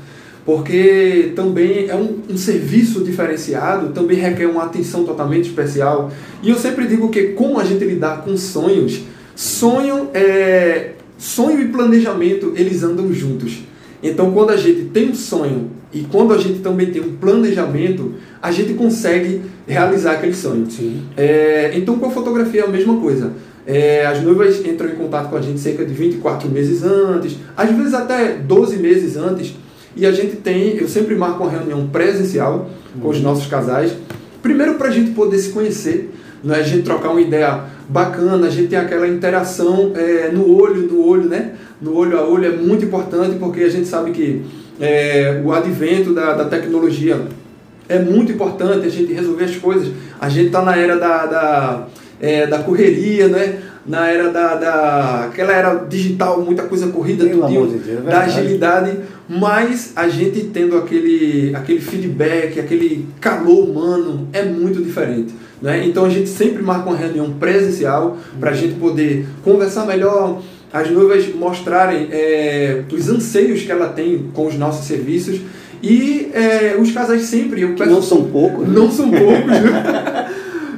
porque 0.45 1.31
também 1.35 1.87
é 1.87 1.95
um, 1.95 2.19
um, 2.29 2.37
serviço 2.37 3.03
diferenciado, 3.03 3.93
também 3.93 4.17
requer 4.17 4.47
uma 4.47 4.63
atenção 4.63 5.03
totalmente 5.03 5.49
especial. 5.49 6.11
E 6.41 6.49
eu 6.49 6.57
sempre 6.57 6.87
digo 6.87 7.09
que 7.09 7.29
como 7.29 7.59
a 7.59 7.63
gente 7.63 7.85
lidar 7.85 8.23
com 8.23 8.35
sonhos, 8.35 9.03
Sonho, 9.39 10.09
é, 10.13 10.95
sonho 11.17 11.61
e 11.61 11.69
planejamento, 11.69 12.51
eles 12.57 12.83
andam 12.83 13.13
juntos. 13.13 13.59
Então, 14.03 14.33
quando 14.33 14.49
a 14.49 14.57
gente 14.57 14.89
tem 14.89 15.11
um 15.11 15.15
sonho 15.15 15.71
e 15.93 16.01
quando 16.01 16.33
a 16.33 16.37
gente 16.37 16.59
também 16.59 16.91
tem 16.91 17.01
um 17.01 17.15
planejamento, 17.15 18.15
a 18.41 18.51
gente 18.51 18.73
consegue 18.73 19.41
realizar 19.65 20.15
aquele 20.15 20.33
sonho. 20.33 20.67
É, 21.15 21.71
então, 21.73 21.97
com 21.97 22.07
a 22.07 22.09
fotografia 22.09 22.63
é 22.63 22.65
a 22.65 22.67
mesma 22.67 22.97
coisa. 22.97 23.31
É, 23.65 24.05
as 24.05 24.21
noivas 24.21 24.59
entram 24.65 24.89
em 24.89 24.95
contato 24.95 25.29
com 25.29 25.37
a 25.37 25.41
gente 25.41 25.61
cerca 25.61 25.85
de 25.85 25.93
24 25.93 26.49
meses 26.49 26.83
antes, 26.83 27.37
às 27.55 27.71
vezes 27.71 27.93
até 27.93 28.33
12 28.33 28.75
meses 28.75 29.15
antes, 29.15 29.55
e 29.95 30.05
a 30.05 30.11
gente 30.11 30.35
tem, 30.35 30.75
eu 30.75 30.89
sempre 30.89 31.15
marco 31.15 31.43
uma 31.43 31.49
reunião 31.49 31.87
presencial 31.87 32.69
com 33.01 33.07
os 33.07 33.21
nossos 33.21 33.47
casais, 33.47 33.93
primeiro 34.41 34.73
para 34.73 34.89
a 34.89 34.91
gente 34.91 35.11
poder 35.11 35.37
se 35.37 35.51
conhecer, 35.51 36.11
né? 36.43 36.55
a 36.55 36.63
gente 36.63 36.83
trocar 36.83 37.09
uma 37.09 37.21
ideia 37.21 37.63
bacana, 37.87 38.47
a 38.47 38.49
gente 38.49 38.67
tem 38.67 38.79
aquela 38.79 39.07
interação 39.07 39.91
é, 39.95 40.29
no 40.31 40.55
olho, 40.55 40.83
no 40.83 41.05
olho, 41.05 41.27
né? 41.27 41.55
No 41.81 41.95
olho 41.95 42.17
a 42.17 42.27
olho 42.27 42.45
é 42.45 42.51
muito 42.51 42.85
importante 42.85 43.37
porque 43.39 43.63
a 43.63 43.69
gente 43.69 43.87
sabe 43.87 44.11
que 44.11 44.45
é, 44.79 45.41
o 45.43 45.51
advento 45.51 46.13
da, 46.13 46.33
da 46.33 46.45
tecnologia 46.45 47.19
é 47.87 47.99
muito 47.99 48.31
importante 48.31 48.85
a 48.85 48.89
gente 48.89 49.11
resolver 49.11 49.45
as 49.45 49.55
coisas. 49.55 49.91
A 50.19 50.29
gente 50.29 50.47
está 50.47 50.61
na 50.61 50.75
era 50.75 50.97
da, 50.97 51.25
da, 51.25 51.87
é, 52.19 52.47
da 52.47 52.59
correria, 52.59 53.27
né? 53.27 53.59
na 53.89 54.07
era 54.07 54.29
da, 54.29 54.55
da 54.55 55.25
aquela 55.25 55.51
era 55.51 55.73
digital, 55.89 56.41
muita 56.41 56.63
coisa 56.63 56.87
corrida, 56.87 57.25
tudo, 57.25 57.47
de 57.47 57.53
Deus, 57.53 57.87
é 57.87 58.09
da 58.09 58.21
agilidade, 58.21 58.91
mas 59.27 59.93
a 59.95 60.07
gente 60.07 60.41
tendo 60.53 60.77
aquele, 60.77 61.55
aquele 61.55 61.81
feedback, 61.81 62.59
aquele 62.59 63.07
calor 63.19 63.67
humano 63.67 64.27
é 64.31 64.43
muito 64.43 64.79
diferente. 64.83 65.33
Né? 65.59 65.85
Então 65.87 66.05
a 66.05 66.09
gente 66.09 66.29
sempre 66.29 66.61
marca 66.61 66.87
uma 66.87 66.97
reunião 66.97 67.33
presencial 67.33 68.17
para 68.39 68.51
a 68.51 68.53
gente 68.53 68.75
poder 68.75 69.25
conversar 69.43 69.87
melhor, 69.87 70.39
as 70.71 70.89
noivas 70.91 71.33
mostrarem 71.33 72.09
é, 72.11 72.83
os 72.91 73.09
anseios 73.09 73.63
que 73.63 73.71
ela 73.71 73.89
tem 73.89 74.29
com 74.33 74.45
os 74.45 74.55
nossos 74.55 74.85
serviços 74.85 75.41
e 75.81 76.29
é, 76.33 76.75
os 76.79 76.91
casais 76.91 77.23
sempre. 77.23 77.61
Eu 77.61 77.73
peço, 77.73 77.89
não 77.89 78.01
são 78.01 78.25
poucos. 78.25 78.67
Né? 78.67 78.73
Não 78.73 78.91
são 78.91 79.09
poucos. 79.09 79.51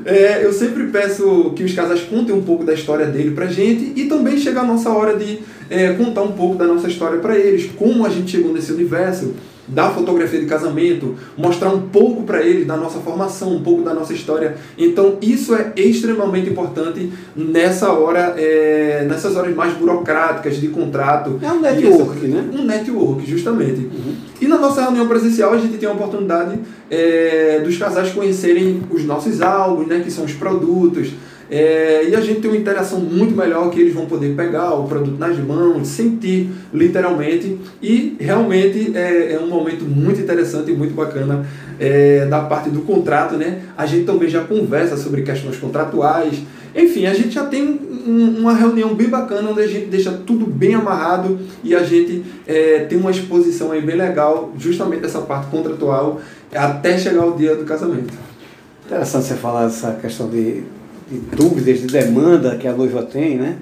é, 0.06 0.44
eu 0.44 0.52
sempre 0.54 0.88
peço 0.88 1.52
que 1.56 1.64
os 1.64 1.74
casais 1.74 2.02
contem 2.02 2.34
um 2.34 2.42
pouco 2.42 2.64
da 2.64 2.74
história 2.74 3.06
dele 3.06 3.32
pra 3.32 3.48
gente 3.48 3.94
e 3.96 4.06
também 4.08 4.38
chega 4.38 4.62
a 4.62 4.66
nossa 4.66 4.90
hora 4.90 5.18
de 5.18 5.40
é, 5.70 5.94
contar 5.94 6.24
um 6.24 6.32
pouco 6.32 6.56
da 6.56 6.66
nossa 6.66 6.88
história 6.88 7.20
para 7.20 7.38
eles, 7.38 7.70
como 7.76 8.06
a 8.06 8.10
gente 8.10 8.32
chegou 8.32 8.54
nesse 8.54 8.72
universo 8.72 9.34
da 9.68 9.90
fotografia 9.90 10.40
de 10.40 10.46
casamento, 10.46 11.16
mostrar 11.38 11.70
um 11.70 11.88
pouco 11.88 12.24
para 12.24 12.42
eles 12.42 12.66
da 12.66 12.76
nossa 12.76 13.00
formação, 13.00 13.56
um 13.56 13.62
pouco 13.62 13.84
da 13.84 13.94
nossa 13.94 14.14
história. 14.14 14.56
Então 14.78 15.18
isso 15.22 15.56
é 15.56 15.72
extremamente 15.76 16.50
importante 16.50 17.12
nessa 17.36 17.92
hora, 17.92 18.36
é, 18.38 19.06
nessas 19.08 19.36
horas 19.36 19.56
mais 19.56 19.74
burocráticas 19.74 20.60
de 20.60 20.68
contrato. 20.70 21.40
É 21.42 21.52
um 21.52 21.62
network, 21.62 22.28
né? 22.28 22.50
Um 22.54 22.64
network, 22.64 23.30
justamente. 23.30 23.82
Uhum. 23.82 24.16
E 24.42 24.48
na 24.48 24.58
nossa 24.58 24.82
reunião 24.82 25.08
presencial 25.08 25.54
a 25.54 25.58
gente 25.58 25.78
tem 25.78 25.88
a 25.88 25.92
oportunidade 25.92 26.60
é, 26.90 27.62
dos 27.64 27.78
casais 27.78 28.12
conhecerem 28.12 28.82
os 28.90 29.06
nossos 29.06 29.42
álbuns, 29.42 29.88
né, 29.88 30.02
que 30.04 30.12
são 30.12 30.26
os 30.26 30.34
produtos. 30.34 31.12
É, 31.54 32.08
e 32.08 32.16
a 32.16 32.22
gente 32.22 32.40
tem 32.40 32.50
uma 32.50 32.58
interação 32.58 33.02
muito 33.02 33.36
melhor 33.36 33.70
que 33.70 33.82
eles 33.82 33.94
vão 33.94 34.06
poder 34.06 34.34
pegar 34.38 34.74
o 34.74 34.88
produto 34.88 35.20
nas 35.20 35.38
mãos, 35.38 35.86
sentir 35.86 36.50
literalmente. 36.74 37.60
E 37.82 38.16
realmente 38.18 38.96
é, 38.96 39.34
é 39.34 39.40
um 39.40 39.48
momento 39.48 39.84
muito 39.84 40.22
interessante 40.22 40.72
e 40.72 40.74
muito 40.74 40.94
bacana 40.94 41.46
é, 41.78 42.26
da 42.28 42.40
parte 42.40 42.70
do 42.70 42.84
contrato. 42.84 43.36
Né? 43.36 43.64
A 43.78 43.86
gente 43.86 44.06
também 44.06 44.30
já 44.30 44.46
conversa 44.46 44.96
sobre 44.96 45.24
questões 45.24 45.58
contratuais. 45.58 46.42
Enfim, 46.74 47.06
a 47.06 47.14
gente 47.14 47.32
já 47.32 47.44
tem 47.46 47.64
um, 48.08 48.38
uma 48.40 48.54
reunião 48.54 48.96
bem 48.96 49.10
bacana 49.10 49.50
onde 49.50 49.62
a 49.62 49.68
gente 49.68 49.88
deixa 49.88 50.10
tudo 50.26 50.46
bem 50.46 50.74
amarrado 50.74 51.38
e 51.66 51.76
a 51.76 51.84
gente 51.84 52.24
é, 52.48 52.86
tem 52.86 52.98
uma 52.98 53.12
exposição 53.12 53.74
aí 53.74 53.82
bem 53.82 53.98
legal, 53.98 54.54
justamente 54.58 55.02
dessa 55.02 55.20
parte 55.20 55.48
contratual, 55.48 56.22
até 56.56 56.98
chegar 56.98 57.26
o 57.26 57.36
dia 57.36 57.58
do 57.58 57.66
casamento. 57.66 58.14
Interessante 58.86 59.26
você 59.26 59.34
falar 59.36 59.66
essa 59.66 59.92
questão 60.02 60.30
de 60.30 60.64
de 61.12 61.20
dúvidas, 61.36 61.82
de 61.82 61.88
demanda 61.88 62.56
que 62.56 62.66
a 62.66 62.72
noiva 62.72 63.04
tem, 63.04 63.36
né? 63.36 63.58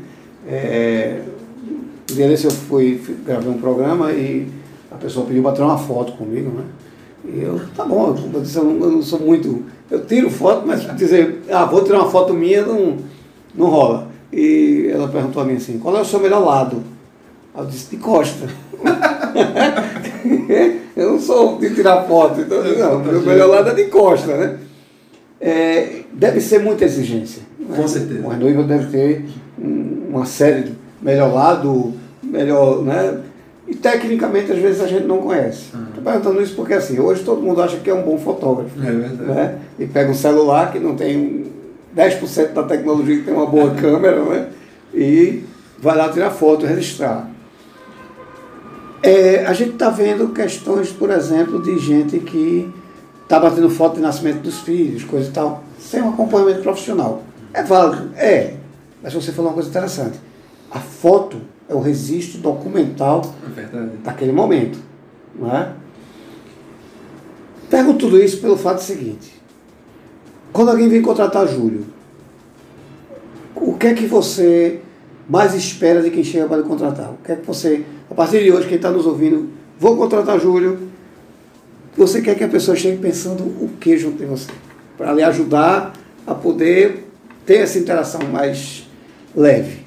É, 0.48 1.20
um 1.68 2.16
dia 2.16 2.28
desse 2.28 2.46
eu 2.46 2.52
fui, 2.52 3.02
gravei 3.26 3.50
um 3.50 3.58
programa 3.58 4.12
e 4.12 4.48
a 4.92 4.96
pessoa 4.96 5.26
pediu 5.26 5.42
para 5.42 5.54
tirar 5.54 5.66
uma 5.66 5.78
foto 5.78 6.12
comigo, 6.12 6.52
né? 6.52 6.64
E 7.26 7.42
eu, 7.42 7.60
tá 7.76 7.84
bom, 7.84 8.16
eu, 8.34 8.42
disse, 8.42 8.58
eu, 8.58 8.64
não, 8.64 8.86
eu 8.86 8.92
não 8.92 9.02
sou 9.02 9.20
muito. 9.20 9.64
Eu 9.90 10.06
tiro 10.06 10.30
foto, 10.30 10.66
mas 10.66 10.82
dizer, 10.96 11.42
ah, 11.50 11.66
vou 11.66 11.84
tirar 11.84 12.02
uma 12.02 12.12
foto 12.12 12.34
minha, 12.34 12.64
não, 12.64 12.98
não 13.56 13.68
rola. 13.68 14.08
E 14.32 14.88
ela 14.92 15.08
perguntou 15.08 15.42
a 15.42 15.46
mim 15.46 15.56
assim, 15.56 15.80
qual 15.80 15.98
é 15.98 16.02
o 16.02 16.06
seu 16.06 16.20
melhor 16.20 16.46
lado? 16.46 16.84
Eu 17.58 17.66
disse, 17.66 17.90
de 17.90 17.98
costa. 17.98 18.48
eu 20.96 21.14
não 21.14 21.20
sou 21.20 21.58
de 21.58 21.74
tirar 21.74 22.04
foto, 22.04 22.42
então 22.42 22.64
não, 22.64 23.00
meu 23.04 23.22
melhor 23.22 23.50
lado 23.50 23.70
é 23.70 23.74
de 23.74 23.86
costa, 23.86 24.38
né? 24.38 24.60
É, 25.40 26.02
deve 26.14 26.42
ser 26.42 26.60
muita 26.60 26.86
exigência. 26.86 27.42
Né? 27.58 27.76
Com 27.76 27.88
certeza. 27.88 28.20
Uma 28.20 28.36
noiva 28.36 28.64
deve 28.64 28.88
ter 28.88 29.26
uma 29.58 30.26
série 30.26 30.74
melhor 31.02 31.34
lado, 31.34 31.94
melhor, 32.24 32.84
né? 32.84 33.20
E 33.68 33.76
tecnicamente 33.76 34.52
às 34.52 34.58
vezes 34.58 34.82
a 34.82 34.88
gente 34.88 35.06
não 35.06 35.20
conhece. 35.20 35.66
Estou 35.66 35.80
uhum. 35.80 36.04
perguntando 36.04 36.42
isso 36.42 36.56
porque 36.56 36.74
assim, 36.74 37.00
hoje 37.00 37.24
todo 37.24 37.42
mundo 37.42 37.62
acha 37.62 37.78
que 37.78 37.90
é 37.90 37.94
um 37.94 38.02
bom 38.02 38.18
fotógrafo. 38.18 38.72
É 38.82 38.92
verdade. 38.92 39.32
Né? 39.32 39.60
E 39.78 39.86
pega 39.86 40.10
um 40.10 40.16
celular 40.16 40.72
que 40.72 40.80
não 40.80 40.96
tem 40.96 41.46
10% 41.96 42.54
da 42.54 42.64
tecnologia 42.64 43.18
que 43.18 43.24
tem 43.24 43.34
uma 43.34 43.46
boa 43.46 43.72
câmera, 43.76 44.24
né? 44.24 44.48
E 44.94 45.44
vai 45.78 45.96
lá 45.96 46.10
tirar 46.10 46.32
foto, 46.32 46.66
registrar. 46.66 47.30
É, 49.02 49.46
a 49.46 49.54
gente 49.54 49.74
está 49.74 49.90
vendo 49.90 50.30
questões, 50.30 50.90
por 50.92 51.10
exemplo, 51.10 51.62
de 51.62 51.78
gente 51.78 52.20
que 52.20 52.70
está 53.30 53.40
batendo 53.40 53.70
foto 53.70 53.98
de 53.98 54.02
nascimento 54.02 54.42
dos 54.42 54.62
filhos, 54.62 55.04
coisa 55.04 55.30
e 55.30 55.32
tal, 55.32 55.64
sem 55.78 56.02
um 56.02 56.10
acompanhamento 56.10 56.64
profissional. 56.64 57.22
É 57.54 57.62
válido? 57.62 58.10
É. 58.16 58.56
Mas 59.04 59.14
você 59.14 59.32
falou 59.32 59.52
uma 59.52 59.54
coisa 59.54 59.70
interessante. 59.70 60.20
A 60.72 60.80
foto 60.80 61.40
é 61.70 61.76
o 61.76 61.80
registro 61.80 62.42
documental 62.42 63.22
é 63.56 63.88
daquele 64.04 64.32
momento. 64.32 64.80
Não 65.40 65.56
é? 65.56 65.74
Pego 67.70 67.94
tudo 67.94 68.20
isso 68.20 68.42
pelo 68.42 68.58
fato 68.58 68.82
seguinte. 68.82 69.40
Quando 70.52 70.70
alguém 70.70 70.90
vem 70.90 71.04
contratar 71.04 71.48
Júlio, 71.48 71.86
o 73.56 73.76
que 73.76 73.88
é 73.88 73.94
que 73.94 74.08
você 74.08 74.82
mais 75.30 75.54
espera 75.54 76.02
de 76.02 76.10
quem 76.10 76.24
chega 76.24 76.48
para 76.48 76.58
lhe 76.58 76.64
contratar? 76.64 77.12
O 77.12 77.18
que 77.24 77.32
é 77.32 77.36
que 77.36 77.46
você, 77.46 77.86
a 78.10 78.16
partir 78.16 78.44
de 78.44 78.52
hoje, 78.52 78.68
quem 78.68 78.78
está 78.78 78.90
nos 78.90 79.06
ouvindo, 79.06 79.50
vou 79.80 79.96
contratar 79.96 80.40
Júlio, 80.40 80.90
você 81.96 82.22
quer 82.22 82.36
que 82.36 82.44
a 82.44 82.48
pessoa 82.48 82.76
chegue 82.76 82.98
pensando 82.98 83.44
o 83.44 83.70
que 83.80 83.98
junto 83.98 84.18
de 84.18 84.26
você? 84.26 84.50
Para 84.98 85.14
lhe 85.14 85.24
ajudar 85.24 85.94
a 86.26 86.34
poder 86.34 87.10
ter 87.46 87.58
essa 87.58 87.80
interação 87.80 88.22
mais 88.32 88.88
leve. 89.36 89.80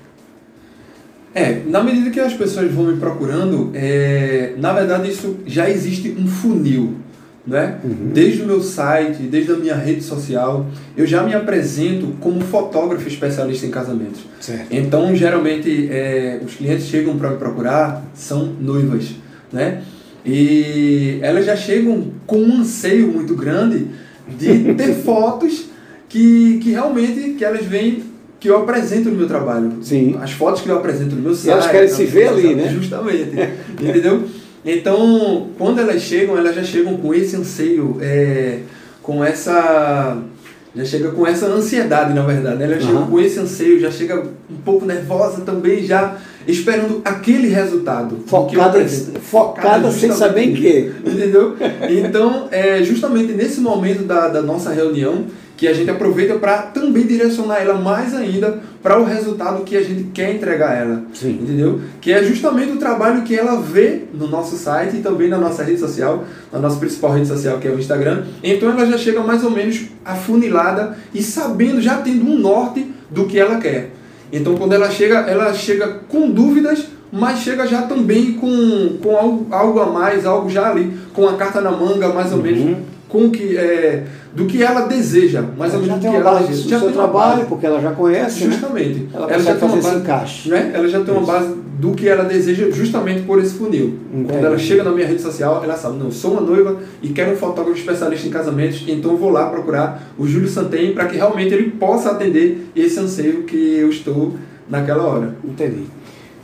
É, 1.35 1.63
na 1.67 1.83
medida 1.83 2.11
que 2.11 2.21
as 2.21 2.35
pessoas 2.35 2.71
vão 2.71 2.87
me 2.87 2.99
procurando, 2.99 3.71
é, 3.75 4.55
na 4.59 4.73
verdade 4.73 5.11
isso 5.11 5.39
já 5.47 5.71
existe 5.71 6.15
um 6.19 6.27
funil. 6.27 6.97
Né? 7.45 7.79
Uhum. 7.83 8.11
Desde 8.13 8.43
o 8.43 8.47
meu 8.47 8.63
site, 8.63 9.23
desde 9.25 9.51
a 9.51 9.57
minha 9.57 9.75
rede 9.75 10.03
social, 10.03 10.67
eu 10.97 11.05
já 11.05 11.25
me 11.25 11.35
apresento 11.35 12.15
como 12.21 12.41
fotógrafo 12.41 13.09
especialista 13.09 13.67
em 13.67 13.71
casamentos. 13.71 14.21
Certo. 14.41 14.67
Então, 14.71 15.15
geralmente, 15.17 15.89
é, 15.91 16.41
os 16.45 16.55
clientes 16.55 16.87
chegam 16.87 17.17
para 17.17 17.31
me 17.31 17.39
procurar, 17.39 18.05
são 18.15 18.47
noivas. 18.61 19.17
Né? 19.53 19.83
E 20.25 21.19
elas 21.21 21.47
já 21.47 21.57
chegam 21.57 22.13
com 22.27 22.39
um 22.39 22.61
anseio 22.61 23.09
muito 23.09 23.35
grande 23.35 23.87
de 24.39 24.75
ter 24.75 24.95
fotos 24.95 25.67
que, 26.09 26.59
que 26.63 26.71
realmente 26.71 27.35
que 27.35 27.45
elas 27.45 27.65
veem 27.65 28.05
que 28.39 28.49
eu 28.49 28.57
apresento 28.57 29.09
no 29.09 29.17
meu 29.17 29.29
trabalho. 29.29 29.79
Sim. 29.83 30.17
As 30.21 30.33
fotos 30.33 30.63
que 30.63 30.69
eu 30.69 30.77
apresento 30.77 31.15
no 31.15 31.23
meu 31.23 31.35
site. 31.35 31.47
E 31.47 31.51
elas 31.51 31.71
querem 31.71 31.89
se 31.89 32.05
ver 32.07 32.29
ali, 32.29 32.55
né? 32.55 32.69
Justamente. 32.69 33.31
entendeu? 33.81 34.25
Então, 34.65 35.49
quando 35.59 35.81
elas 35.81 36.03
chegam, 36.03 36.37
elas 36.37 36.55
já 36.55 36.63
chegam 36.63 36.97
com 36.97 37.15
esse 37.15 37.37
anseio, 37.37 37.99
é, 38.01 38.61
com 39.03 39.25
essa 39.25 40.23
já 40.75 40.85
chega 40.85 41.11
com 41.11 41.27
essa 41.27 41.47
ansiedade, 41.47 42.15
na 42.15 42.23
verdade. 42.23 42.57
Né? 42.57 42.65
Ela 42.65 42.77
uhum. 42.77 42.81
chega 42.81 43.07
com 43.07 43.21
esse 43.21 43.39
anseio, 43.39 43.81
já 43.81 43.91
chega 43.91 44.23
um 44.51 44.57
pouco 44.65 44.87
nervosa 44.87 45.43
também, 45.43 45.85
já 45.85 46.17
esperando 46.47 47.01
aquele 47.05 47.49
resultado. 47.49 48.25
Focada, 48.27 48.87
focada 49.21 49.91
sem 49.91 50.13
saber 50.13 50.43
em 50.43 50.55
quê. 50.55 50.93
Entendeu? 51.05 51.57
Então, 51.89 52.49
é 52.51 52.83
justamente 52.83 53.33
nesse 53.33 53.61
momento 53.61 54.03
da, 54.05 54.29
da 54.29 54.43
nossa 54.43 54.71
reunião 54.71 55.27
que 55.63 55.69
a 55.69 55.73
gente 55.73 55.89
aproveita 55.89 56.35
para 56.41 56.59
também 56.63 57.07
direcionar 57.07 57.61
ela 57.61 57.75
mais 57.75 58.13
ainda 58.15 58.59
para 58.83 58.99
o 58.99 59.05
resultado 59.05 59.63
que 59.63 59.77
a 59.77 59.81
gente 59.81 60.11
quer 60.13 60.35
entregar 60.35 60.71
a 60.71 60.75
ela. 60.75 61.03
Sim. 61.15 61.39
Entendeu? 61.41 61.81
Que 62.01 62.11
é 62.11 62.25
justamente 62.25 62.73
o 62.73 62.79
trabalho 62.79 63.23
que 63.23 63.39
ela 63.39 63.61
vê 63.61 64.03
no 64.13 64.27
nosso 64.27 64.57
site 64.57 64.97
e 64.97 65.01
também 65.03 65.29
na 65.29 65.39
nossa 65.39 65.63
rede 65.63 65.79
social, 65.79 66.25
na 66.53 66.59
nossa 66.59 66.81
principal 66.81 67.13
rede 67.13 67.29
social 67.29 67.59
que 67.59 67.69
é 67.69 67.71
o 67.71 67.79
Instagram. 67.79 68.25
Então 68.43 68.73
ela 68.73 68.85
já 68.87 68.99
chega 68.99 69.21
mais 69.21 69.45
ou 69.45 69.53
menos 69.53 69.85
afunilada 70.05 70.99
e 71.15 71.23
sabendo, 71.23 71.81
já 71.81 71.99
tendo 71.99 72.27
um 72.27 72.37
norte 72.37 72.85
do 73.09 73.27
que 73.27 73.39
ela 73.39 73.59
quer. 73.59 73.92
Então 74.33 74.57
quando 74.57 74.73
ela 74.73 74.91
chega, 74.91 75.19
ela 75.21 75.53
chega 75.53 75.87
com 76.09 76.31
dúvidas, 76.31 76.87
mas 77.13 77.41
chega 77.41 77.67
já 77.67 77.83
também 77.83 78.33
com, 78.33 78.97
com 79.03 79.17
algo, 79.17 79.47
algo 79.51 79.81
a 79.81 79.87
mais, 79.87 80.25
algo 80.25 80.49
já 80.49 80.71
ali, 80.71 80.97
com 81.13 81.29
a 81.29 81.35
carta 81.35 81.61
na 81.61 81.71
manga, 81.71 82.09
mais 82.09 82.33
ou 82.33 82.39
uhum. 82.39 82.43
menos, 82.43 82.79
com 83.09 83.31
que 83.31 83.59
é, 83.59 84.05
do 84.35 84.47
que 84.47 84.63
ela 84.63 84.87
deseja, 84.87 85.41
ou 85.41 85.67
menos 85.67 85.87
já 85.87 85.93
tem 85.99 86.01
que 86.01 86.09
uma 86.09 86.17
ela 86.17 86.41
base 86.41 86.63
do 86.63 86.69
Já 86.69 86.79
seu 86.81 86.93
trabalho, 86.93 87.37
base. 87.37 87.49
porque 87.49 87.67
ela 87.67 87.81
já 87.81 87.93
conhece, 87.93 88.45
né? 88.45 88.53
Justamente. 88.53 89.09
Ela 89.13 89.29
já 89.29 89.37
consegue 89.37 89.59
tem 89.59 89.69
uma 89.69 89.77
base, 89.83 89.97
encaixe. 89.97 90.49
né? 90.49 90.71
Ela 90.75 90.89
já 90.89 91.05
tem 91.05 91.15
uma 91.15 91.27
base 91.27 91.55
do 91.79 91.93
que 91.93 92.09
ela 92.09 92.25
deseja 92.25 92.71
justamente 92.71 93.23
por 93.23 93.39
esse 93.41 93.55
funil. 93.55 93.99
Entendi. 94.13 94.33
Quando 94.33 94.45
ela 94.45 94.59
chega 94.59 94.85
na 94.85 94.91
minha 94.93 95.07
rede 95.07 95.21
social, 95.21 95.61
ela 95.63 95.77
sabe, 95.77 95.99
não, 95.99 96.11
sou 96.11 96.33
uma 96.33 96.41
noiva 96.41 96.79
e 97.03 97.09
quero 97.11 97.33
um 97.33 97.37
fotógrafo 97.37 97.79
especialista 97.79 98.27
em 98.27 98.31
casamentos, 98.31 98.85
então 98.89 99.17
vou 99.17 99.31
lá 99.31 99.51
procurar 99.51 100.13
o 100.17 100.27
Júlio 100.27 100.49
Santen 100.49 100.95
para 100.95 101.07
que 101.07 101.17
realmente 101.17 101.53
ele 101.53 101.71
possa 101.73 102.13
atender 102.13 102.69
esse 102.75 102.99
anseio 102.99 103.43
que 103.43 103.57
eu 103.57 103.91
estou 103.91 104.35
naquela 104.69 105.03
hora. 105.03 105.35
Entendi. 105.45 105.85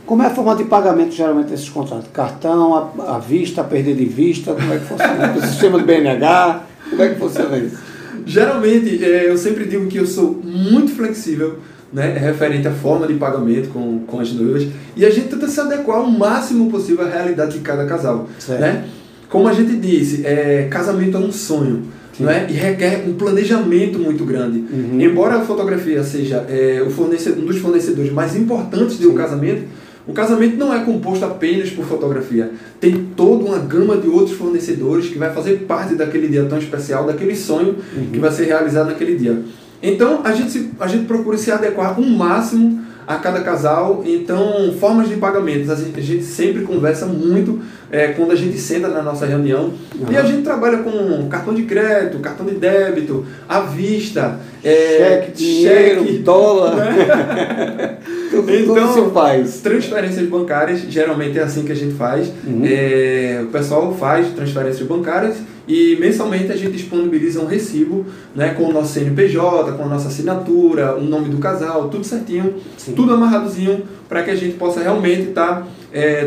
Como 0.05 0.23
é 0.23 0.25
a 0.25 0.31
forma 0.31 0.55
de 0.55 0.63
pagamento 0.63 1.11
geralmente 1.13 1.49
desses 1.49 1.69
contratos? 1.69 2.07
Cartão, 2.11 2.91
à, 3.07 3.19
vista, 3.19 3.61
a 3.61 3.63
perder 3.63 3.95
de 3.95 4.05
vista, 4.05 4.53
como 4.53 4.73
é 4.73 4.77
que 4.77 4.85
funciona? 4.85 5.33
o 5.37 5.41
sistema 5.41 5.77
do 5.77 5.85
BNH, 5.85 6.63
como 6.89 7.01
é 7.01 7.09
que 7.09 7.19
funciona 7.19 7.57
isso? 7.57 7.77
Geralmente, 8.25 9.03
eh, 9.03 9.29
eu 9.29 9.37
sempre 9.37 9.65
digo 9.65 9.87
que 9.87 9.97
eu 9.97 10.05
sou 10.05 10.39
muito 10.43 10.91
flexível, 10.91 11.59
né, 11.91 12.17
referente 12.17 12.67
à 12.67 12.71
forma 12.71 13.07
de 13.07 13.15
pagamento 13.15 13.69
com, 13.69 13.99
com 14.05 14.19
as 14.19 14.31
noivas, 14.31 14.67
e 14.95 15.05
a 15.05 15.09
gente 15.09 15.29
tenta 15.29 15.47
se 15.47 15.59
adequar 15.59 16.01
o 16.01 16.11
máximo 16.11 16.69
possível 16.69 17.05
à 17.05 17.09
realidade 17.09 17.53
de 17.53 17.59
cada 17.59 17.85
casal. 17.85 18.29
Certo. 18.37 18.61
Né? 18.61 18.85
Como 19.29 19.47
a 19.47 19.53
gente 19.53 19.75
disse, 19.77 20.25
é, 20.25 20.67
casamento 20.69 21.17
é 21.17 21.19
um 21.19 21.31
sonho. 21.31 21.83
Né? 22.19 22.47
E 22.49 22.53
requer 22.53 23.05
um 23.07 23.13
planejamento 23.13 23.97
muito 23.97 24.25
grande. 24.25 24.59
Uhum. 24.59 24.99
Embora 24.99 25.35
a 25.35 25.41
fotografia 25.41 26.03
seja 26.03 26.45
é, 26.49 26.83
o 26.85 26.89
fornecedor, 26.89 27.41
um 27.41 27.45
dos 27.45 27.59
fornecedores 27.59 28.11
mais 28.11 28.35
importantes 28.35 28.99
de 28.99 29.07
um 29.07 29.11
Sim. 29.11 29.17
casamento, 29.17 29.61
o 30.05 30.11
casamento 30.11 30.57
não 30.57 30.73
é 30.73 30.83
composto 30.83 31.23
apenas 31.23 31.69
por 31.69 31.85
fotografia. 31.85 32.51
Tem 32.81 33.08
toda 33.19 33.43
uma 33.43 33.57
gama 33.57 33.97
de 33.97 34.07
outros 34.07 34.37
fornecedores 34.37 35.09
que 35.09 35.17
vai 35.17 35.33
fazer 35.33 35.65
parte 35.67 35.93
daquele 35.95 36.29
dia 36.29 36.45
tão 36.45 36.57
especial, 36.57 37.05
daquele 37.05 37.35
sonho 37.35 37.75
Uhum. 37.97 38.07
que 38.13 38.17
vai 38.17 38.31
ser 38.31 38.45
realizado 38.45 38.87
naquele 38.87 39.15
dia. 39.17 39.41
Então 39.83 40.21
a 40.23 40.31
gente, 40.31 40.49
se- 40.51 40.69
a 40.79 40.87
gente 40.87 41.03
procura 41.05 41.37
se 41.37 41.51
adequar 41.51 41.99
o 41.99 42.09
máximo 42.09 42.79
a 43.05 43.15
cada 43.15 43.41
casal. 43.41 44.03
Então, 44.05 44.71
formas 44.79 45.09
de 45.09 45.15
pagamentos, 45.15 45.69
a 45.69 45.75
gente, 45.75 45.99
a 45.99 46.03
gente 46.03 46.23
sempre 46.23 46.61
conversa 46.61 47.07
muito 47.07 47.59
é, 47.91 48.09
quando 48.09 48.31
a 48.31 48.35
gente 48.35 48.57
senta 48.59 48.87
na 48.87 49.01
nossa 49.01 49.25
reunião. 49.25 49.73
E 50.09 50.15
a 50.15 50.19
Aham. 50.19 50.27
gente 50.29 50.43
trabalha 50.43 50.77
com 50.77 51.27
cartão 51.27 51.53
de 51.55 51.63
crédito, 51.63 52.19
cartão 52.19 52.45
de 52.45 52.53
débito, 52.55 53.25
à 53.49 53.61
vista, 53.61 54.39
é, 54.63 54.97
cheque, 54.97 55.31
dinheiro, 55.31 56.05
cheque, 56.05 56.17
dólar. 56.19 56.75
tudo, 58.29 58.47
tudo 58.47 58.55
Então, 58.55 58.93
se 58.93 59.11
faz. 59.11 59.61
Transferências 59.61 60.27
bancárias, 60.27 60.81
geralmente 60.81 61.37
é 61.37 61.43
assim 61.43 61.63
que 61.63 61.71
a 61.71 61.75
gente 61.75 61.95
faz. 61.95 62.31
Uhum. 62.45 62.61
É, 62.65 63.41
o 63.43 63.47
pessoal 63.47 63.93
faz 63.95 64.27
transferências 64.33 64.87
bancárias 64.87 65.37
e 65.67 65.97
mensalmente 65.99 66.51
a 66.51 66.55
gente 66.55 66.71
disponibiliza 66.71 67.39
um 67.39 67.45
recibo 67.45 68.05
né, 68.35 68.53
com 68.55 68.63
o 68.63 68.73
nosso 68.73 68.93
CNPJ, 68.93 69.73
com 69.73 69.83
a 69.83 69.87
nossa 69.87 70.07
assinatura, 70.07 70.95
o 70.95 71.03
nome 71.03 71.29
do 71.29 71.37
casal, 71.37 71.89
tudo 71.89 72.03
certinho, 72.03 72.55
Sim. 72.77 72.93
tudo 72.93 73.13
amarradozinho 73.13 73.83
para 74.07 74.23
que 74.23 74.31
a 74.31 74.35
gente 74.35 74.55
possa 74.55 74.81
realmente 74.81 75.29
estar 75.29 75.67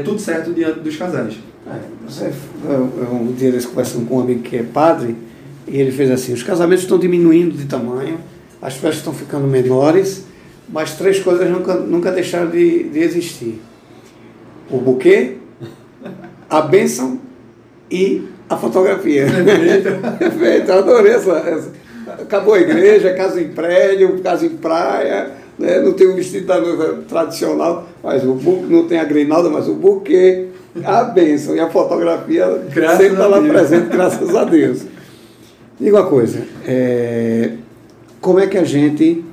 tudo 0.04 0.20
certo 0.20 0.52
diante 0.52 0.80
dos 0.80 0.96
casais. 0.96 1.34
É, 1.66 1.78
você, 2.08 2.32
eu, 2.68 2.90
eu, 2.96 3.14
um 3.14 3.32
dia 3.32 3.52
desse 3.52 3.68
conversando 3.68 4.06
com 4.06 4.16
um 4.16 4.20
amigo 4.20 4.42
que 4.42 4.56
é 4.56 4.62
padre, 4.62 5.16
e 5.66 5.80
ele 5.80 5.92
fez 5.92 6.10
assim, 6.10 6.32
os 6.32 6.42
casamentos 6.42 6.84
estão 6.84 6.98
diminuindo 6.98 7.56
de 7.56 7.66
tamanho, 7.66 8.18
as 8.60 8.74
festas 8.74 8.98
estão 8.98 9.12
ficando 9.12 9.46
menores, 9.46 10.24
mas 10.68 10.94
três 10.94 11.18
coisas 11.20 11.48
nunca, 11.50 11.74
nunca 11.74 12.10
deixaram 12.12 12.50
de, 12.50 12.84
de 12.84 12.98
existir. 13.00 13.60
O 14.70 14.78
buquê, 14.78 15.36
a 16.48 16.60
bênção 16.62 17.18
e 17.90 18.22
a 18.48 18.56
fotografia. 18.56 19.26
Perfeito, 20.18 20.68
eu 20.70 20.78
adorei 20.78 21.12
essa, 21.12 21.32
essa. 21.32 21.72
Acabou 22.20 22.54
a 22.54 22.60
igreja, 22.60 23.12
casa 23.14 23.40
em 23.40 23.48
prédio, 23.48 24.20
casa 24.20 24.46
em 24.46 24.50
praia, 24.50 25.30
né? 25.58 25.80
não 25.80 25.92
tem 25.92 26.06
o 26.06 26.14
vestido 26.14 26.46
da 26.46 26.60
noiva 26.60 27.00
tradicional, 27.08 27.88
mas 28.02 28.24
o 28.24 28.34
buquê, 28.34 28.66
não 28.68 28.86
tem 28.86 28.98
a 28.98 29.04
grinalda, 29.04 29.48
mas 29.48 29.68
o 29.68 29.74
buquê, 29.74 30.48
a 30.84 31.04
bênção 31.04 31.54
e 31.54 31.60
a 31.60 31.68
fotografia 31.68 32.46
Graças 32.72 32.98
sempre 32.98 33.12
está 33.12 33.26
lá 33.26 33.40
presente, 33.40 33.88
graças 33.88 34.34
a 34.34 34.44
Deus. 34.44 34.82
Diga 35.82 35.96
uma 35.96 36.06
coisa, 36.06 36.46
é, 36.64 37.54
como 38.20 38.38
é 38.38 38.46
que 38.46 38.56
a 38.56 38.62
gente 38.62 39.24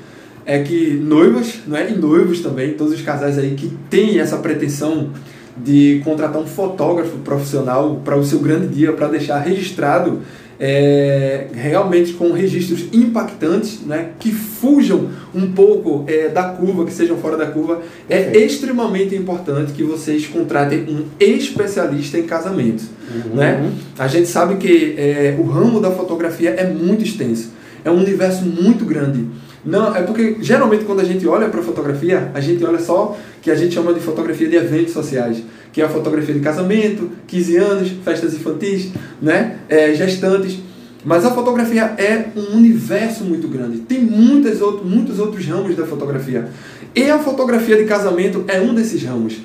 é 0.45 0.59
que 0.59 0.91
noivas, 0.93 1.59
não 1.67 1.77
é? 1.77 1.91
e 1.91 1.95
noivos 1.95 2.41
também, 2.41 2.73
todos 2.73 2.93
os 2.93 3.01
casais 3.01 3.37
aí 3.37 3.55
que 3.55 3.71
têm 3.89 4.19
essa 4.19 4.37
pretensão 4.37 5.09
de 5.57 6.01
contratar 6.03 6.41
um 6.41 6.47
fotógrafo 6.47 7.17
profissional 7.19 8.01
para 8.03 8.17
o 8.17 8.23
seu 8.23 8.39
grande 8.39 8.67
dia, 8.67 8.93
para 8.93 9.07
deixar 9.07 9.39
registrado 9.39 10.21
é, 10.63 11.47
realmente 11.53 12.13
com 12.13 12.31
registros 12.31 12.85
impactantes, 12.93 13.81
né, 13.81 14.11
que 14.19 14.31
fujam 14.31 15.09
um 15.33 15.51
pouco 15.53 16.05
é, 16.07 16.29
da 16.29 16.43
curva, 16.43 16.85
que 16.85 16.93
sejam 16.93 17.17
fora 17.17 17.35
da 17.35 17.47
curva, 17.47 17.81
é 18.07 18.37
extremamente 18.37 19.15
importante 19.15 19.73
que 19.73 19.83
vocês 19.83 20.27
contratem 20.27 20.85
um 20.87 21.05
especialista 21.19 22.19
em 22.19 22.23
casamentos. 22.23 22.85
Né? 23.33 23.71
A 23.97 24.07
gente 24.07 24.27
sabe 24.27 24.55
que 24.55 24.93
é, 24.97 25.35
o 25.39 25.43
ramo 25.43 25.79
da 25.79 25.89
fotografia 25.89 26.51
é 26.51 26.71
muito 26.71 27.03
extenso, 27.03 27.49
é 27.83 27.89
um 27.89 27.97
universo 27.97 28.45
muito 28.45 28.85
grande. 28.85 29.25
Não, 29.63 29.95
é 29.95 30.01
porque 30.01 30.37
geralmente 30.41 30.85
quando 30.85 31.01
a 31.01 31.03
gente 31.03 31.27
olha 31.27 31.47
para 31.49 31.61
fotografia, 31.61 32.31
a 32.33 32.39
gente 32.39 32.63
olha 32.63 32.79
só 32.79 33.15
que 33.41 33.51
a 33.51 33.55
gente 33.55 33.75
chama 33.75 33.93
de 33.93 33.99
fotografia 33.99 34.47
de 34.47 34.55
eventos 34.55 34.93
sociais, 34.93 35.43
que 35.71 35.81
é 35.81 35.85
a 35.85 35.89
fotografia 35.89 36.33
de 36.33 36.39
casamento, 36.39 37.09
15 37.27 37.57
anos, 37.57 37.89
festas 38.03 38.33
infantis, 38.33 38.91
né? 39.21 39.59
É, 39.69 39.93
gestantes. 39.93 40.59
Mas 41.03 41.25
a 41.25 41.31
fotografia 41.31 41.95
é 41.97 42.27
um 42.35 42.57
universo 42.57 43.23
muito 43.23 43.47
grande. 43.47 43.79
Tem 43.79 43.99
muitas 43.99 44.61
outro, 44.61 44.85
muitos 44.85 45.19
outros 45.19 45.45
ramos 45.45 45.75
da 45.75 45.85
fotografia. 45.85 46.47
E 46.95 47.09
a 47.09 47.17
fotografia 47.17 47.77
de 47.77 47.85
casamento 47.85 48.43
é 48.47 48.59
um 48.61 48.73
desses 48.73 49.03
ramos. 49.03 49.37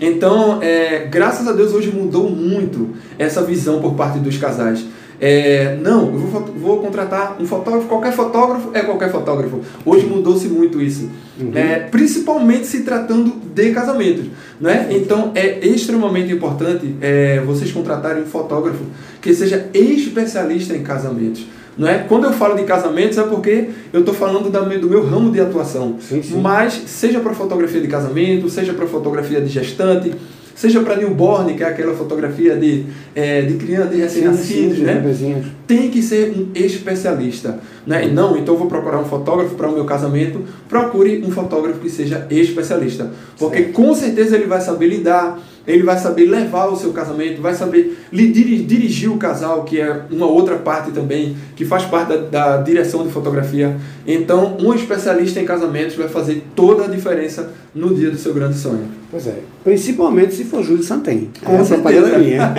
Então, 0.00 0.60
é, 0.62 1.06
graças 1.10 1.46
a 1.46 1.52
Deus, 1.52 1.72
hoje 1.72 1.90
mudou 1.90 2.30
muito 2.30 2.90
essa 3.18 3.42
visão 3.42 3.80
por 3.80 3.94
parte 3.94 4.18
dos 4.18 4.36
casais. 4.36 4.84
É, 5.24 5.76
não, 5.80 6.06
eu 6.06 6.18
vou, 6.18 6.40
vou 6.40 6.78
contratar 6.80 7.36
um 7.40 7.46
fotógrafo, 7.46 7.86
qualquer 7.86 8.12
fotógrafo 8.12 8.70
é 8.74 8.80
qualquer 8.80 9.08
fotógrafo. 9.08 9.60
Hoje 9.86 10.04
mudou-se 10.04 10.48
muito 10.48 10.82
isso. 10.82 11.08
É, 11.54 11.78
principalmente 11.78 12.66
se 12.66 12.82
tratando 12.82 13.32
de 13.54 13.70
casamentos. 13.70 14.24
Né? 14.60 14.88
Então 14.90 15.30
é 15.36 15.64
extremamente 15.64 16.32
importante 16.32 16.96
é, 17.00 17.40
vocês 17.46 17.70
contratarem 17.70 18.24
um 18.24 18.26
fotógrafo 18.26 18.82
que 19.20 19.32
seja 19.32 19.70
especialista 19.72 20.76
em 20.76 20.82
casamentos. 20.82 21.46
Não 21.78 21.86
é? 21.86 21.98
Quando 22.00 22.24
eu 22.24 22.32
falo 22.32 22.56
de 22.56 22.64
casamentos 22.64 23.16
é 23.16 23.22
porque 23.22 23.68
eu 23.92 24.00
estou 24.00 24.14
falando 24.14 24.50
da, 24.50 24.60
do 24.60 24.90
meu 24.90 25.06
ramo 25.06 25.30
de 25.30 25.40
atuação. 25.40 25.98
Sim, 26.00 26.20
sim. 26.20 26.40
Mas 26.40 26.82
seja 26.86 27.20
para 27.20 27.32
fotografia 27.32 27.80
de 27.80 27.86
casamento, 27.86 28.48
seja 28.48 28.74
para 28.74 28.88
fotografia 28.88 29.40
de 29.40 29.48
gestante, 29.48 30.12
seja 30.54 30.80
para 30.80 30.96
newborn, 30.96 31.54
que 31.54 31.62
é 31.62 31.66
aquela 31.66 31.94
fotografia 31.94 32.56
de, 32.56 32.84
é, 33.14 33.42
de 33.42 33.54
criança, 33.54 33.88
de 33.88 33.96
recém-nascidos, 33.96 34.78
né? 34.78 34.94
bebezinhos. 34.94 35.46
tem 35.66 35.90
que 35.90 36.02
ser 36.02 36.32
um 36.36 36.48
especialista. 36.54 37.60
Né? 37.86 38.06
E 38.06 38.10
não, 38.10 38.36
então 38.36 38.56
vou 38.56 38.66
procurar 38.66 38.98
um 38.98 39.04
fotógrafo 39.04 39.54
para 39.54 39.68
o 39.68 39.72
meu 39.72 39.84
casamento. 39.84 40.44
Procure 40.68 41.22
um 41.26 41.30
fotógrafo 41.30 41.80
que 41.80 41.90
seja 41.90 42.26
especialista. 42.30 43.10
Porque 43.38 43.58
Certo. 43.58 43.72
com 43.72 43.94
certeza 43.94 44.36
ele 44.36 44.46
vai 44.46 44.60
saber 44.60 44.86
lidar 44.86 45.38
ele 45.66 45.82
vai 45.82 45.96
saber 45.96 46.26
levar 46.26 46.66
o 46.66 46.76
seu 46.76 46.92
casamento, 46.92 47.40
vai 47.40 47.54
saber 47.54 47.96
dirigir 48.12 49.10
o 49.10 49.16
casal, 49.16 49.64
que 49.64 49.80
é 49.80 50.02
uma 50.10 50.26
outra 50.26 50.56
parte 50.56 50.90
também, 50.90 51.36
que 51.54 51.64
faz 51.64 51.84
parte 51.84 52.08
da, 52.08 52.16
da, 52.16 52.62
direção 52.62 53.06
de 53.06 53.12
fotografia. 53.12 53.76
Então, 54.06 54.56
um 54.60 54.74
especialista 54.74 55.40
em 55.40 55.44
casamentos 55.44 55.94
vai 55.94 56.08
fazer 56.08 56.42
toda 56.56 56.84
a 56.84 56.88
diferença 56.88 57.52
no 57.74 57.94
dia 57.94 58.10
do 58.10 58.18
seu 58.18 58.34
grande 58.34 58.58
sonho. 58.58 59.01
Pois 59.12 59.26
é, 59.26 59.40
principalmente 59.62 60.34
se 60.34 60.44
for 60.44 60.64
Júlio 60.64 60.82
Santen. 60.82 61.30
Com 61.44 61.52
Essa 61.56 61.76
certeza. 61.76 62.18
minha. 62.18 62.54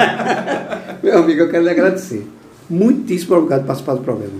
Meu 1.02 1.18
amigo, 1.18 1.42
eu 1.42 1.50
quero 1.50 1.63
lhe 1.63 1.70
agradecer. 1.72 2.28
Muitíssimo 2.70 3.36
obrigado 3.36 3.62
por 3.62 3.68
participar 3.68 3.96
do 3.96 4.02
programa. 4.04 4.34